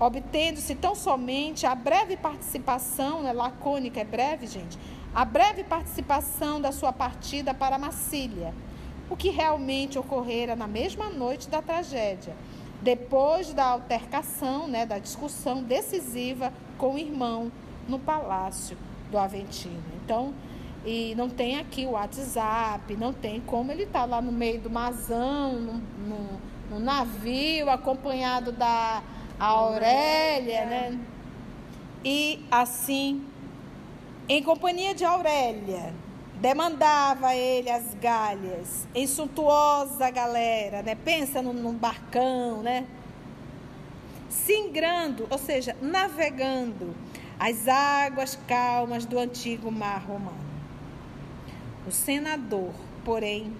obtendo-se 0.00 0.74
tão 0.74 0.94
somente 0.94 1.66
a 1.66 1.74
breve 1.74 2.16
participação, 2.16 3.22
né, 3.22 3.32
lacônica 3.32 4.00
é 4.00 4.04
breve, 4.04 4.46
gente, 4.46 4.78
a 5.16 5.24
breve 5.24 5.64
participação 5.64 6.60
da 6.60 6.70
sua 6.70 6.92
partida 6.92 7.54
para 7.54 7.78
Massília, 7.78 8.52
o 9.08 9.16
que 9.16 9.30
realmente 9.30 9.98
ocorrera 9.98 10.54
na 10.54 10.66
mesma 10.66 11.08
noite 11.08 11.48
da 11.48 11.62
tragédia, 11.62 12.36
depois 12.82 13.54
da 13.54 13.64
altercação, 13.64 14.68
né, 14.68 14.84
da 14.84 14.98
discussão 14.98 15.62
decisiva 15.62 16.52
com 16.76 16.96
o 16.96 16.98
irmão 16.98 17.50
no 17.88 17.98
palácio 17.98 18.76
do 19.10 19.16
Aventino. 19.16 19.82
Então, 20.04 20.34
e 20.84 21.14
não 21.16 21.30
tem 21.30 21.58
aqui 21.58 21.86
o 21.86 21.92
WhatsApp, 21.92 22.94
não 22.94 23.14
tem 23.14 23.40
como 23.40 23.72
ele 23.72 23.84
estar 23.84 24.00
tá 24.00 24.04
lá 24.04 24.20
no 24.20 24.30
meio 24.30 24.60
do 24.60 24.68
mazão, 24.68 25.54
no, 25.54 25.72
no, 26.06 26.40
no 26.72 26.78
navio, 26.78 27.70
acompanhado 27.70 28.52
da 28.52 29.02
Aurélia, 29.40 30.66
né? 30.66 31.00
E 32.04 32.44
assim 32.50 33.24
em 34.28 34.42
companhia 34.42 34.94
de 34.94 35.04
Aurélia, 35.04 35.94
demandava 36.40 37.34
ele 37.34 37.70
as 37.70 37.94
galhas, 37.94 38.86
em 38.94 39.06
suntuosa 39.06 40.10
galera, 40.10 40.82
né? 40.82 40.94
Pensa 40.94 41.40
num, 41.40 41.52
num 41.52 41.74
barcão, 41.74 42.62
né? 42.62 42.86
Singrando, 44.28 45.26
ou 45.30 45.38
seja, 45.38 45.76
navegando 45.80 46.94
as 47.38 47.68
águas 47.68 48.38
calmas 48.48 49.04
do 49.04 49.18
antigo 49.18 49.70
mar 49.70 50.04
romano. 50.04 50.46
O 51.86 51.92
senador, 51.92 52.72
porém, 53.04 53.52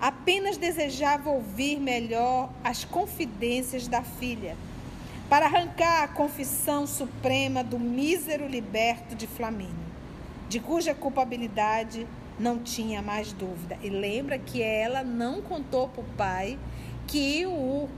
apenas 0.00 0.56
desejava 0.56 1.30
ouvir 1.30 1.78
melhor 1.78 2.50
as 2.64 2.84
confidências 2.84 3.86
da 3.86 4.02
filha 4.02 4.56
para 5.28 5.46
arrancar 5.46 6.04
a 6.04 6.08
confissão 6.08 6.86
suprema 6.86 7.62
do 7.62 7.78
mísero 7.78 8.46
liberto 8.46 9.14
de 9.14 9.26
Flamínio, 9.26 9.85
de 10.48 10.60
cuja 10.60 10.94
culpabilidade 10.94 12.06
não 12.38 12.58
tinha 12.58 13.02
mais 13.02 13.32
dúvida. 13.32 13.78
E 13.82 13.88
lembra 13.88 14.38
que 14.38 14.62
ela 14.62 15.02
não 15.02 15.40
contou 15.42 15.88
para 15.88 16.02
o 16.02 16.04
pai 16.16 16.58
que 17.06 17.46
o 17.46 17.88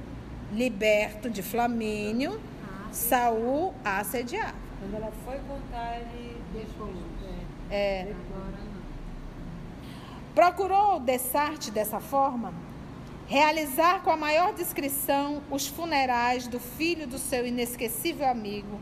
liberto 0.52 1.28
de 1.28 1.42
Flamínio, 1.42 2.40
Saul 2.92 3.74
assediava. 3.84 4.54
Quando 4.80 4.94
ela 4.94 5.12
foi 5.24 5.38
contar, 5.40 5.98
ele 6.00 6.36
deixou. 6.52 6.92
É. 7.70 7.74
é. 7.74 8.14
Procurou 10.34 11.00
Dessarte 11.00 11.70
dessa 11.70 12.00
forma? 12.00 12.52
realizar 13.28 14.02
com 14.02 14.10
a 14.10 14.16
maior 14.16 14.54
discrição 14.54 15.42
os 15.50 15.66
funerais 15.66 16.48
do 16.48 16.58
filho 16.58 17.06
do 17.06 17.18
seu 17.18 17.46
inesquecível 17.46 18.26
amigo, 18.26 18.80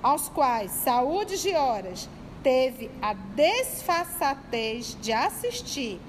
aos 0.00 0.28
quais 0.28 0.70
Saúde 0.70 1.42
de 1.42 1.52
Horas 1.54 2.08
teve 2.48 2.90
a 3.02 3.12
desfaçatez 3.12 4.96
de 5.02 5.12
assistir 5.12 6.00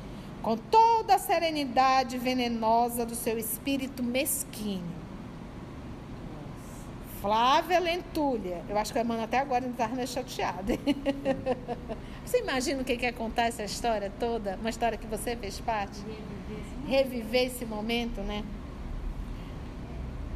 com 0.42 0.56
toda 0.56 1.16
a 1.16 1.20
serenidade 1.20 2.18
venenosa 2.18 3.06
do 3.06 3.14
seu 3.14 3.38
espírito 3.38 4.02
mesquinho. 4.02 4.82
Flávia 7.20 7.78
Lentulha. 7.82 8.64
Eu 8.70 8.78
acho 8.78 8.94
que 8.94 9.00
a 9.00 9.02
Emmanuel 9.02 9.26
até 9.26 9.40
agora 9.40 9.66
não 9.66 9.72
estava 9.72 9.96
meio 9.96 10.08
chateada. 10.08 10.80
Você 12.24 12.40
imagina 12.40 12.84
o 12.84 12.86
que 12.86 13.06
é 13.06 13.12
contar 13.12 13.48
essa 13.48 13.66
história 13.66 14.10
toda? 14.18 14.56
Uma 14.62 14.70
história 14.70 14.98
que 14.98 15.08
você 15.08 15.36
fez 15.36 15.60
parte? 15.60 16.00
reviver 16.88 17.48
esse 17.48 17.66
momento, 17.66 18.22
né? 18.22 18.46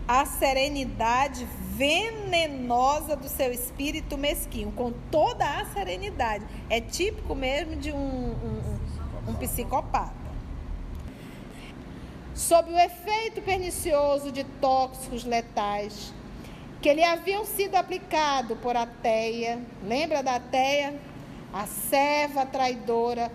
A 0.07 0.25
serenidade 0.25 1.47
venenosa 1.75 3.15
do 3.15 3.27
seu 3.29 3.51
espírito 3.51 4.17
mesquinho, 4.17 4.71
com 4.71 4.91
toda 5.09 5.45
a 5.45 5.65
serenidade. 5.65 6.45
É 6.69 6.81
típico 6.81 7.33
mesmo 7.33 7.75
de 7.77 7.91
um, 7.91 7.97
um, 7.97 9.29
um 9.29 9.33
psicopata. 9.35 10.23
Sob 12.35 12.71
o 12.71 12.77
efeito 12.77 13.41
pernicioso 13.41 14.31
de 14.31 14.43
tóxicos 14.43 15.23
letais 15.23 16.13
que 16.81 16.93
lhe 16.93 17.03
haviam 17.03 17.45
sido 17.45 17.75
aplicados 17.75 18.57
por 18.59 18.75
Ateia, 18.75 19.61
lembra 19.85 20.21
da 20.21 20.35
Ateia? 20.35 20.99
A 21.53 21.65
serva 21.65 22.45
traidora, 22.45 23.31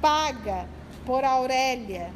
paga 0.00 0.66
por 1.06 1.22
Aurélia, 1.24 2.10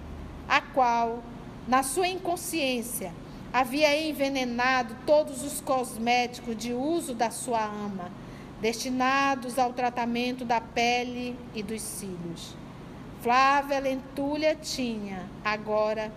a 0.48 0.60
qual, 0.60 1.22
na 1.68 1.84
sua 1.84 2.08
inconsciência, 2.08 3.12
havia 3.52 3.96
envenenado 3.96 4.94
todos 5.06 5.42
os 5.42 5.60
cosméticos 5.60 6.56
de 6.56 6.72
uso 6.72 7.14
da 7.14 7.30
sua 7.30 7.64
ama, 7.64 8.10
destinados 8.60 9.58
ao 9.58 9.72
tratamento 9.72 10.44
da 10.44 10.60
pele 10.60 11.36
e 11.54 11.62
dos 11.62 11.80
cílios. 11.80 12.54
Flávia 13.22 13.80
Lentulha 13.80 14.54
tinha, 14.54 15.26
agora, 15.44 16.12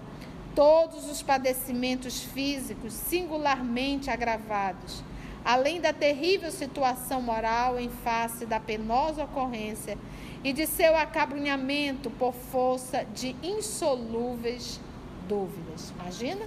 todos 0.53 1.09
os 1.09 1.21
padecimentos 1.21 2.21
físicos 2.21 2.93
singularmente 2.93 4.09
agravados, 4.09 5.03
além 5.43 5.81
da 5.81 5.93
terrível 5.93 6.51
situação 6.51 7.21
moral 7.21 7.79
em 7.79 7.89
face 7.89 8.45
da 8.45 8.59
penosa 8.59 9.23
ocorrência 9.23 9.97
e 10.43 10.53
de 10.53 10.67
seu 10.67 10.95
acabrunhamento 10.95 12.09
por 12.11 12.33
força 12.33 13.05
de 13.15 13.35
insolúveis 13.41 14.79
dúvidas. 15.27 15.91
Imagina? 15.99 16.45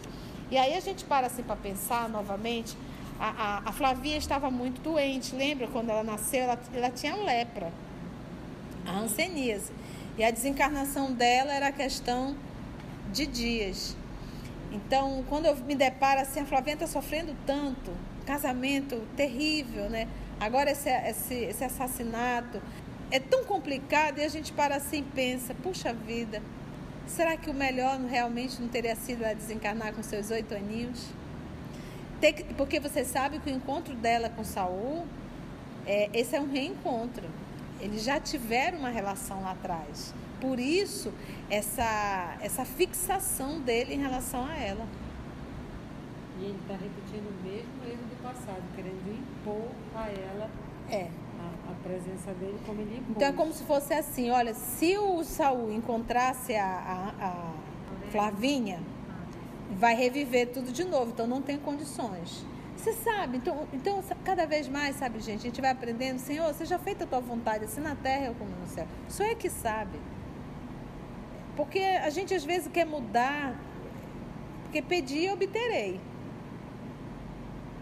E 0.51 0.59
aí 0.59 0.75
a 0.75 0.81
gente 0.81 1.05
para 1.05 1.27
assim 1.27 1.43
para 1.43 1.57
pensar 1.57 2.09
novamente. 2.09 2.77
A, 3.19 3.63
a, 3.67 3.71
a, 3.71 4.07
estava 4.17 4.51
muito 4.51 4.81
doente, 4.81 5.35
lembra 5.35 5.69
quando 5.69 5.91
ela 5.91 6.03
nasceu? 6.03 6.43
Ela, 6.43 6.59
ela 6.75 6.91
tinha 6.91 7.15
lepra, 7.15 7.73
a 8.87 8.99
hanseníase. 8.99 9.73
E 10.19 10.25
a 10.25 10.31
desencarnação 10.31 11.13
dela 11.13 11.53
era 11.53 11.71
questão 11.73 12.37
de 13.13 13.27
dias. 13.27 13.97
Então, 14.73 15.25
quando 15.29 15.47
eu 15.47 15.57
me 15.57 15.75
deparo 15.75 16.21
assim, 16.21 16.41
a 16.41 16.45
Flavinha 16.45 16.75
está 16.75 16.87
sofrendo 16.87 17.35
tanto, 17.47 17.93
casamento 18.27 19.01
terrível, 19.17 19.89
né? 19.89 20.09
Agora 20.41 20.71
esse, 20.71 20.91
esse, 20.91 21.35
esse 21.35 21.65
assassinato, 21.65 22.61
é 23.11 23.21
tão 23.21 23.45
complicado 23.45 24.19
e 24.19 24.25
a 24.25 24.29
gente 24.29 24.53
para 24.53 24.77
assim 24.77 24.99
e 24.99 25.03
pensa, 25.03 25.55
puxa 25.63 25.93
vida, 25.93 26.43
será 27.07 27.37
que 27.37 27.51
o 27.51 27.55
melhor 27.55 27.99
realmente 28.01 28.61
não 28.61 28.69
teria 28.69 28.97
sido 28.97 29.25
ela 29.25 29.35
desencarnar 29.35 29.93
com 29.95 30.03
seus 30.03 30.31
oito 30.31 30.55
aninhos? 30.55 31.07
Porque 32.57 32.81
você 32.81 33.05
sabe 33.05 33.39
que 33.39 33.51
o 33.51 33.55
encontro 33.55 33.95
dela 33.95 34.31
com 34.31 34.43
Saul, 34.45 35.07
é, 35.87 36.09
esse 36.13 36.35
é 36.35 36.41
um 36.41 36.51
reencontro. 36.51 37.29
Eles 37.81 38.03
já 38.03 38.19
tiveram 38.19 38.79
uma 38.79 38.89
relação 38.89 39.43
lá 39.43 39.51
atrás. 39.51 40.15
Por 40.41 40.59
isso, 40.59 41.13
essa, 41.51 42.37
essa 42.41 42.65
fixação 42.65 43.61
dele 43.61 43.95
em 43.95 43.99
relação 43.99 44.47
a 44.47 44.57
ela. 44.57 44.87
E 46.41 46.45
ele 46.45 46.59
está 46.63 46.75
repetindo 46.75 47.29
o 47.29 47.43
mesmo 47.43 47.71
erro 47.87 48.05
do 48.09 48.23
passado, 48.23 48.63
querendo 48.75 49.19
impor 49.19 49.69
a 49.95 50.09
ela 50.09 50.51
É. 50.91 51.09
a, 51.71 51.75
presença 51.83 52.33
dele 52.33 52.59
como 52.67 52.81
ele. 52.81 53.03
Então 53.11 53.29
é 53.29 53.33
como 53.33 53.53
se 53.53 53.63
fosse 53.65 53.93
assim, 53.93 54.31
olha, 54.31 54.55
se 54.55 54.97
o 54.97 55.23
Saul 55.23 55.71
encontrasse 55.71 56.55
a, 56.55 56.67
a, 56.67 57.27
a 57.27 58.11
Flavinha, 58.11 58.81
vai 59.73 59.95
reviver 59.95 60.49
tudo 60.49 60.73
de 60.73 60.85
novo, 60.85 61.11
então 61.11 61.27
não 61.27 61.43
tem 61.43 61.59
condições. 61.59 62.45
Você 62.77 62.93
sabe, 62.93 63.39
então, 63.39 63.67
então 63.73 64.03
cada 64.25 64.47
vez 64.47 64.69
mais, 64.69 64.97
sabe, 64.97 65.21
gente, 65.21 65.41
a 65.41 65.43
gente 65.43 65.61
vai 65.61 65.71
aprendendo, 65.71 66.19
Senhor, 66.19 66.53
seja 66.55 66.79
feita 66.79 67.05
a 67.05 67.07
tua 67.07 67.21
vontade, 67.21 67.65
assim 67.65 67.81
na 67.81 67.95
terra 67.95 68.35
como 68.39 68.51
no 68.51 68.67
céu. 68.67 68.87
Só 69.09 69.25
é 69.25 69.35
que 69.35 69.49
sabe. 69.49 69.99
Porque 71.57 71.79
a 71.79 72.11
gente 72.11 72.35
às 72.35 72.45
vezes 72.45 72.69
quer 72.69 72.85
mudar, 72.85 73.55
porque 74.65 74.83
pedir 74.83 75.31
obterei. 75.33 76.01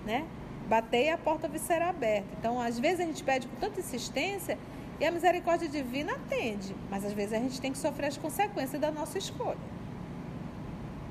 Né? 0.05 0.27
Batei 0.73 1.09
e 1.09 1.11
a 1.11 1.19
porta 1.19 1.51
será 1.59 1.91
aberta. 1.91 2.29
Então, 2.39 2.59
às 2.59 2.79
vezes 2.79 3.01
a 3.01 3.05
gente 3.05 3.23
pede 3.23 3.47
com 3.47 3.57
tanta 3.57 3.79
insistência 3.79 4.57
e 4.99 5.05
a 5.05 5.11
misericórdia 5.11 5.69
divina 5.69 6.15
atende, 6.15 6.75
mas 6.91 7.05
às 7.05 7.13
vezes 7.13 7.35
a 7.35 7.37
gente 7.37 7.61
tem 7.61 7.73
que 7.73 7.77
sofrer 7.77 8.07
as 8.07 8.17
consequências 8.17 8.81
da 8.81 8.91
nossa 8.91 9.19
escolha. 9.19 9.59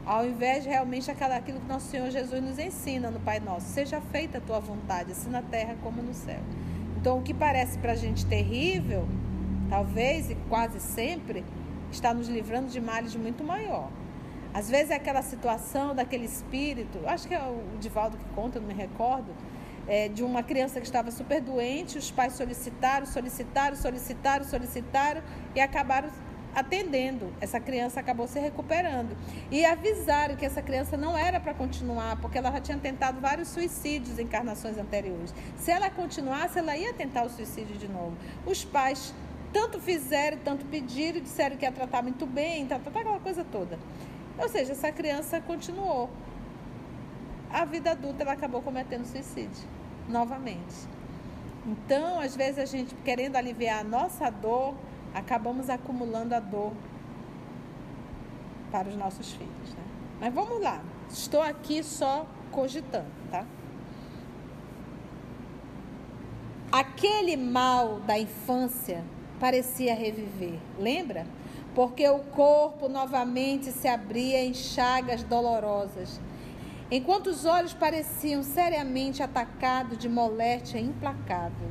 Ao 0.03 0.25
invés 0.25 0.63
de 0.63 0.69
realmente 0.69 1.11
aquela- 1.11 1.35
aquilo 1.35 1.59
que 1.59 1.67
nosso 1.67 1.85
Senhor 1.91 2.09
Jesus 2.09 2.41
nos 2.41 2.57
ensina 2.57 3.11
no 3.11 3.19
Pai 3.19 3.39
Nosso, 3.39 3.67
seja 3.67 4.01
feita 4.01 4.39
a 4.39 4.41
tua 4.41 4.59
vontade, 4.59 5.11
assim 5.11 5.29
na 5.29 5.43
terra 5.43 5.75
como 5.83 6.01
no 6.01 6.15
céu. 6.15 6.39
Então, 6.99 7.19
o 7.19 7.21
que 7.21 7.31
parece 7.31 7.77
para 7.77 7.91
a 7.91 7.95
gente 7.95 8.25
terrível, 8.25 9.07
talvez 9.69 10.31
e 10.31 10.35
quase 10.49 10.79
sempre, 10.79 11.45
está 11.91 12.15
nos 12.15 12.27
livrando 12.27 12.67
de 12.67 12.81
males 12.81 13.13
muito 13.15 13.43
maior. 13.43 13.91
Às 14.53 14.69
vezes 14.69 14.89
é 14.89 14.95
aquela 14.95 15.21
situação 15.21 15.93
daquele 15.93 16.25
espírito, 16.25 16.99
acho 17.05 17.27
que 17.27 17.33
é 17.35 17.39
o 17.39 17.77
Divaldo 17.79 18.17
que 18.17 18.25
conta, 18.35 18.59
não 18.59 18.67
me 18.67 18.73
recordo, 18.73 19.31
é, 19.87 20.07
de 20.07 20.23
uma 20.23 20.43
criança 20.43 20.79
que 20.79 20.85
estava 20.85 21.11
super 21.11 21.41
doente, 21.41 21.97
os 21.97 22.11
pais 22.11 22.33
solicitaram, 22.33 23.05
solicitaram, 23.05 23.75
solicitaram, 23.75 24.45
solicitaram 24.45 25.21
e 25.55 25.59
acabaram 25.59 26.09
atendendo. 26.53 27.31
Essa 27.39 27.59
criança 27.59 27.99
acabou 27.99 28.27
se 28.27 28.39
recuperando. 28.39 29.15
E 29.49 29.65
avisaram 29.65 30.35
que 30.35 30.45
essa 30.45 30.61
criança 30.61 30.97
não 30.97 31.17
era 31.17 31.39
para 31.39 31.53
continuar, 31.53 32.19
porque 32.21 32.37
ela 32.37 32.51
já 32.51 32.61
tinha 32.61 32.77
tentado 32.77 33.19
vários 33.19 33.47
suicídios 33.49 34.19
em 34.19 34.23
encarnações 34.23 34.77
anteriores. 34.77 35.33
Se 35.57 35.71
ela 35.71 35.89
continuasse, 35.89 36.59
ela 36.59 36.75
ia 36.75 36.93
tentar 36.93 37.23
o 37.23 37.29
suicídio 37.29 37.77
de 37.77 37.87
novo. 37.87 38.15
Os 38.45 38.63
pais 38.63 39.13
tanto 39.51 39.79
fizeram, 39.79 40.37
tanto 40.43 40.65
pediram, 40.65 41.19
disseram 41.19 41.57
que 41.57 41.65
ia 41.65 41.71
tratar 41.71 42.01
muito 42.01 42.25
bem, 42.25 42.65
tá, 42.65 42.79
tá, 42.79 42.89
tá, 42.89 42.99
aquela 43.01 43.19
coisa 43.19 43.43
toda. 43.43 43.77
Ou 44.37 44.47
seja, 44.47 44.71
essa 44.71 44.91
criança 44.91 45.41
continuou. 45.41 46.09
A 47.53 47.65
vida 47.65 47.91
adulta 47.91 48.23
ela 48.23 48.33
acabou 48.33 48.61
cometendo 48.61 49.05
suicídio 49.05 49.67
novamente. 50.07 50.87
Então, 51.65 52.19
às 52.19 52.35
vezes 52.35 52.59
a 52.59 52.65
gente 52.65 52.95
querendo 53.03 53.35
aliviar 53.35 53.81
a 53.81 53.83
nossa 53.83 54.29
dor, 54.29 54.73
acabamos 55.13 55.69
acumulando 55.69 56.33
a 56.33 56.39
dor 56.39 56.73
para 58.71 58.87
os 58.87 58.95
nossos 58.95 59.33
filhos, 59.33 59.73
né? 59.73 59.83
Mas 60.19 60.33
vamos 60.33 60.61
lá. 60.61 60.81
Estou 61.09 61.41
aqui 61.41 61.83
só 61.83 62.25
cogitando, 62.51 63.11
tá? 63.29 63.45
Aquele 66.71 67.35
mal 67.35 67.99
da 67.99 68.17
infância 68.17 69.03
parecia 69.39 69.93
reviver, 69.93 70.57
lembra? 70.79 71.27
Porque 71.75 72.07
o 72.07 72.19
corpo 72.19 72.87
novamente 72.87 73.71
se 73.71 73.87
abria 73.87 74.43
em 74.43 74.53
chagas 74.53 75.23
dolorosas, 75.23 76.19
enquanto 76.91 77.27
os 77.27 77.45
olhos 77.45 77.73
pareciam 77.73 78.43
seriamente 78.43 79.23
atacados 79.23 79.97
de 79.97 80.09
moléstia 80.09 80.77
implacável. 80.77 81.69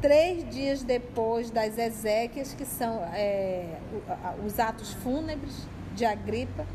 Três 0.00 0.50
dias 0.50 0.82
depois 0.82 1.48
das 1.48 1.78
exéquias, 1.78 2.52
que 2.52 2.64
são 2.64 3.04
é, 3.14 3.78
os 4.44 4.58
atos 4.58 4.92
fúnebres 4.94 5.68
de 5.94 6.04
Agripa, 6.04 6.66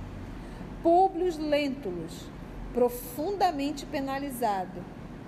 Públio 0.81 1.29
Lentulus, 1.37 2.29
profundamente 2.73 3.85
penalizado, 3.85 4.81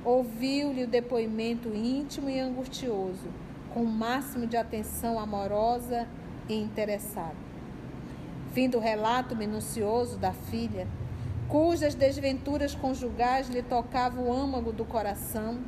ouviu-lhe 0.05 0.85
o 0.85 0.87
depoimento 0.87 1.75
íntimo 1.75 2.29
e 2.29 2.39
angustioso, 2.39 3.27
com 3.73 3.81
o 3.81 3.87
máximo 3.87 4.47
de 4.47 4.55
atenção 4.55 5.19
amorosa 5.19 6.07
e 6.47 6.55
interessada. 6.55 7.35
Fim 8.53 8.69
do 8.69 8.79
relato 8.79 9.35
minucioso 9.35 10.17
da 10.17 10.31
filha, 10.31 10.87
cujas 11.49 11.95
desventuras 11.95 12.75
conjugais 12.75 13.49
lhe 13.49 13.63
tocavam 13.63 14.29
o 14.29 14.33
âmago 14.33 14.71
do 14.71 14.85
coração, 14.85 15.59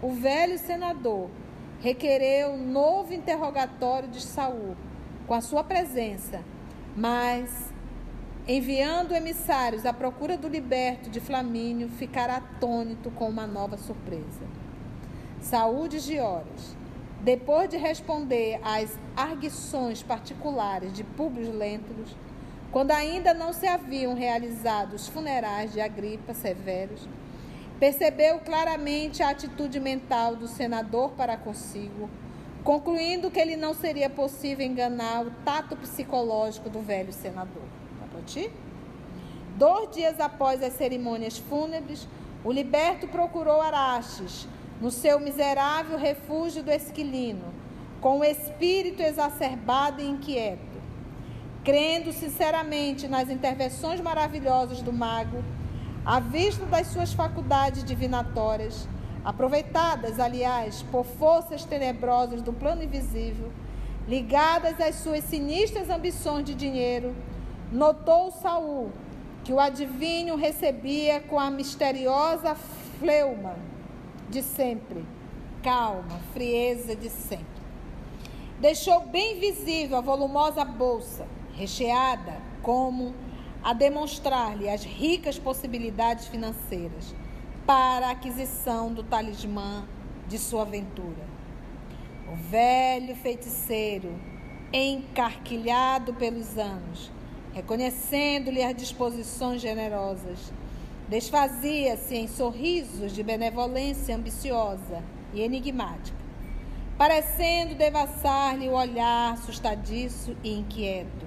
o 0.00 0.12
velho 0.12 0.56
senador 0.56 1.28
requereu 1.80 2.56
novo 2.56 3.12
interrogatório 3.12 4.08
de 4.08 4.22
Saul, 4.22 4.76
com 5.26 5.34
a 5.34 5.40
sua 5.40 5.64
presença, 5.64 6.42
mas 6.96 7.72
enviando 8.46 9.12
emissários 9.12 9.84
à 9.84 9.92
procura 9.92 10.38
do 10.38 10.48
liberto 10.48 11.10
de 11.10 11.18
Flamínio, 11.18 11.88
ficara 11.88 12.36
atônito 12.36 13.10
com 13.10 13.28
uma 13.28 13.46
nova 13.46 13.76
surpresa. 13.76 14.46
Saúl 15.40 15.88
de 15.88 15.98
Gioras, 15.98 16.76
depois 17.22 17.68
de 17.68 17.76
responder 17.76 18.60
às 18.62 18.96
arguições 19.16 20.02
particulares 20.02 20.92
de 20.92 21.02
Públio 21.02 21.52
Lentulus, 21.52 22.14
quando 22.76 22.90
ainda 22.90 23.32
não 23.32 23.54
se 23.54 23.66
haviam 23.66 24.12
realizado 24.12 24.92
os 24.92 25.08
funerais 25.08 25.72
de 25.72 25.80
Agripa 25.80 26.34
severos, 26.34 27.08
percebeu 27.80 28.38
claramente 28.40 29.22
a 29.22 29.30
atitude 29.30 29.80
mental 29.80 30.36
do 30.36 30.46
senador 30.46 31.12
para 31.12 31.38
consigo, 31.38 32.10
concluindo 32.62 33.30
que 33.30 33.40
ele 33.40 33.56
não 33.56 33.72
seria 33.72 34.10
possível 34.10 34.66
enganar 34.66 35.24
o 35.24 35.30
tato 35.42 35.74
psicológico 35.74 36.68
do 36.68 36.82
velho 36.82 37.14
senador. 37.14 37.62
Dá 37.98 38.08
para 38.08 38.20
ti? 38.26 38.52
Dois 39.56 39.90
dias 39.92 40.20
após 40.20 40.62
as 40.62 40.74
cerimônias 40.74 41.38
fúnebres, 41.38 42.06
o 42.44 42.52
liberto 42.52 43.08
procurou 43.08 43.62
Araxes, 43.62 44.46
no 44.82 44.90
seu 44.90 45.18
miserável 45.18 45.96
refúgio 45.96 46.62
do 46.62 46.70
Esquilino, 46.70 47.54
com 48.02 48.18
o 48.18 48.24
espírito 48.24 49.00
exacerbado 49.00 50.02
e 50.02 50.06
inquieto. 50.06 50.65
Crendo 51.66 52.12
sinceramente 52.12 53.08
nas 53.08 53.28
intervenções 53.28 54.00
maravilhosas 54.00 54.80
do 54.80 54.92
mago, 54.92 55.42
à 56.04 56.20
vista 56.20 56.64
das 56.64 56.86
suas 56.86 57.12
faculdades 57.12 57.82
divinatórias, 57.82 58.88
aproveitadas, 59.24 60.20
aliás, 60.20 60.82
por 60.92 61.04
forças 61.04 61.64
tenebrosas 61.64 62.40
do 62.40 62.52
plano 62.52 62.84
invisível, 62.84 63.50
ligadas 64.06 64.80
às 64.80 64.94
suas 64.94 65.24
sinistras 65.24 65.90
ambições 65.90 66.44
de 66.44 66.54
dinheiro, 66.54 67.12
notou 67.72 68.30
Saul 68.30 68.92
que 69.42 69.52
o 69.52 69.58
adivinho 69.58 70.36
recebia 70.36 71.18
com 71.18 71.36
a 71.36 71.50
misteriosa 71.50 72.54
fleuma 73.00 73.56
de 74.30 74.40
sempre, 74.40 75.04
calma, 75.64 76.20
frieza 76.32 76.94
de 76.94 77.10
sempre. 77.10 77.44
Deixou 78.60 79.00
bem 79.00 79.40
visível 79.40 79.98
a 79.98 80.00
volumosa 80.00 80.64
bolsa, 80.64 81.26
recheada 81.56 82.40
como 82.62 83.14
a 83.62 83.72
demonstrar-lhe 83.72 84.68
as 84.68 84.84
ricas 84.84 85.38
possibilidades 85.38 86.28
financeiras 86.28 87.14
para 87.66 88.06
a 88.06 88.10
aquisição 88.12 88.92
do 88.92 89.02
talismã 89.02 89.84
de 90.28 90.38
sua 90.38 90.62
aventura. 90.62 91.26
O 92.32 92.36
velho 92.36 93.16
feiticeiro, 93.16 94.14
encarquilhado 94.72 96.14
pelos 96.14 96.56
anos, 96.58 97.10
reconhecendo-lhe 97.52 98.62
as 98.62 98.76
disposições 98.76 99.60
generosas, 99.60 100.52
desfazia-se 101.08 102.14
em 102.14 102.28
sorrisos 102.28 103.12
de 103.12 103.22
benevolência 103.22 104.14
ambiciosa 104.14 105.02
e 105.32 105.40
enigmática, 105.40 106.18
parecendo 106.98 107.74
devassar-lhe 107.74 108.68
o 108.68 108.72
olhar 108.72 109.32
assustadiço 109.32 110.36
e 110.42 110.52
inquieto, 110.52 111.25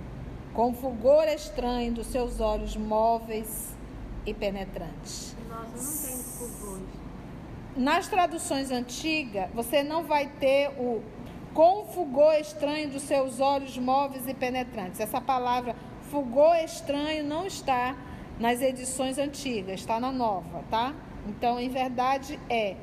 com 0.59 0.73
fulgor 0.73 1.23
estranho 1.29 1.93
dos 1.93 2.07
seus 2.07 2.41
olhos 2.41 2.75
móveis 2.75 3.73
e 4.25 4.33
penetrantes. 4.33 5.33
Nossa, 5.47 6.09
não 6.09 6.11
tem 6.11 6.23
fulgor. 6.33 6.79
Nas 7.77 8.09
traduções 8.09 8.69
antigas, 8.69 9.49
você 9.53 9.83
não 9.83 10.03
vai 10.03 10.27
ter 10.27 10.67
o 10.77 11.01
com 11.53 11.85
fulgor 11.85 12.33
estranho 12.33 12.89
dos 12.89 13.03
seus 13.03 13.39
olhos 13.39 13.77
móveis 13.77 14.27
e 14.27 14.33
penetrantes. 14.33 14.99
Essa 14.99 15.21
palavra 15.21 15.77
fulgor 16.11 16.57
estranho 16.57 17.23
não 17.23 17.47
está 17.47 17.95
nas 18.37 18.61
edições 18.61 19.17
antigas, 19.17 19.79
está 19.79 19.97
na 19.97 20.11
nova, 20.11 20.61
tá? 20.69 20.93
Então, 21.25 21.57
em 21.57 21.69
verdade, 21.69 22.37
é 22.49 22.75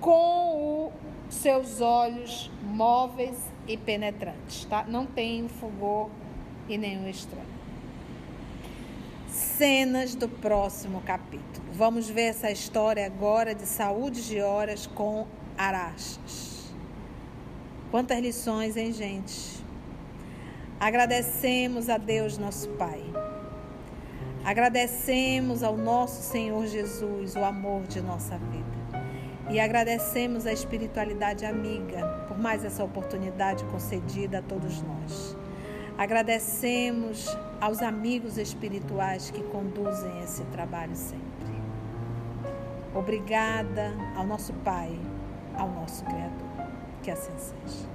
com 0.00 0.86
o 0.86 0.92
seus 1.28 1.80
olhos 1.80 2.48
móveis 2.62 3.36
e 3.66 3.76
penetrantes, 3.76 4.64
tá? 4.66 4.84
Não 4.86 5.04
tem 5.04 5.48
fulgor 5.48 6.10
e 6.68 6.76
nenhum 6.76 7.08
estranho. 7.08 7.46
Cenas 9.28 10.14
do 10.14 10.28
próximo 10.28 11.00
capítulo. 11.02 11.66
Vamos 11.72 12.08
ver 12.08 12.28
essa 12.28 12.50
história 12.50 13.06
agora 13.06 13.54
de 13.54 13.66
saúde 13.66 14.26
de 14.26 14.40
horas 14.40 14.86
com 14.86 15.26
Araxas. 15.56 16.72
Quantas 17.90 18.18
lições, 18.20 18.76
hein, 18.76 18.92
gente? 18.92 19.64
Agradecemos 20.78 21.88
a 21.88 21.98
Deus, 21.98 22.38
nosso 22.38 22.68
Pai. 22.70 23.02
Agradecemos 24.44 25.62
ao 25.62 25.76
nosso 25.76 26.22
Senhor 26.22 26.66
Jesus 26.66 27.34
o 27.34 27.44
amor 27.44 27.82
de 27.82 28.00
nossa 28.00 28.38
vida. 28.38 28.78
E 29.50 29.58
agradecemos 29.58 30.46
a 30.46 30.52
espiritualidade 30.52 31.44
amiga 31.44 32.26
por 32.28 32.38
mais 32.38 32.64
essa 32.64 32.84
oportunidade 32.84 33.64
concedida 33.64 34.38
a 34.38 34.42
todos 34.42 34.82
nós. 34.82 35.36
Agradecemos 35.98 37.26
aos 37.60 37.82
amigos 37.82 38.38
espirituais 38.38 39.32
que 39.32 39.42
conduzem 39.42 40.22
esse 40.22 40.44
trabalho 40.44 40.94
sempre. 40.94 41.26
Obrigada 42.94 43.92
ao 44.16 44.24
nosso 44.24 44.52
Pai, 44.64 44.96
ao 45.56 45.68
nosso 45.68 46.04
Criador. 46.04 46.68
Que 47.02 47.10
assim 47.10 47.32
seja. 47.36 47.88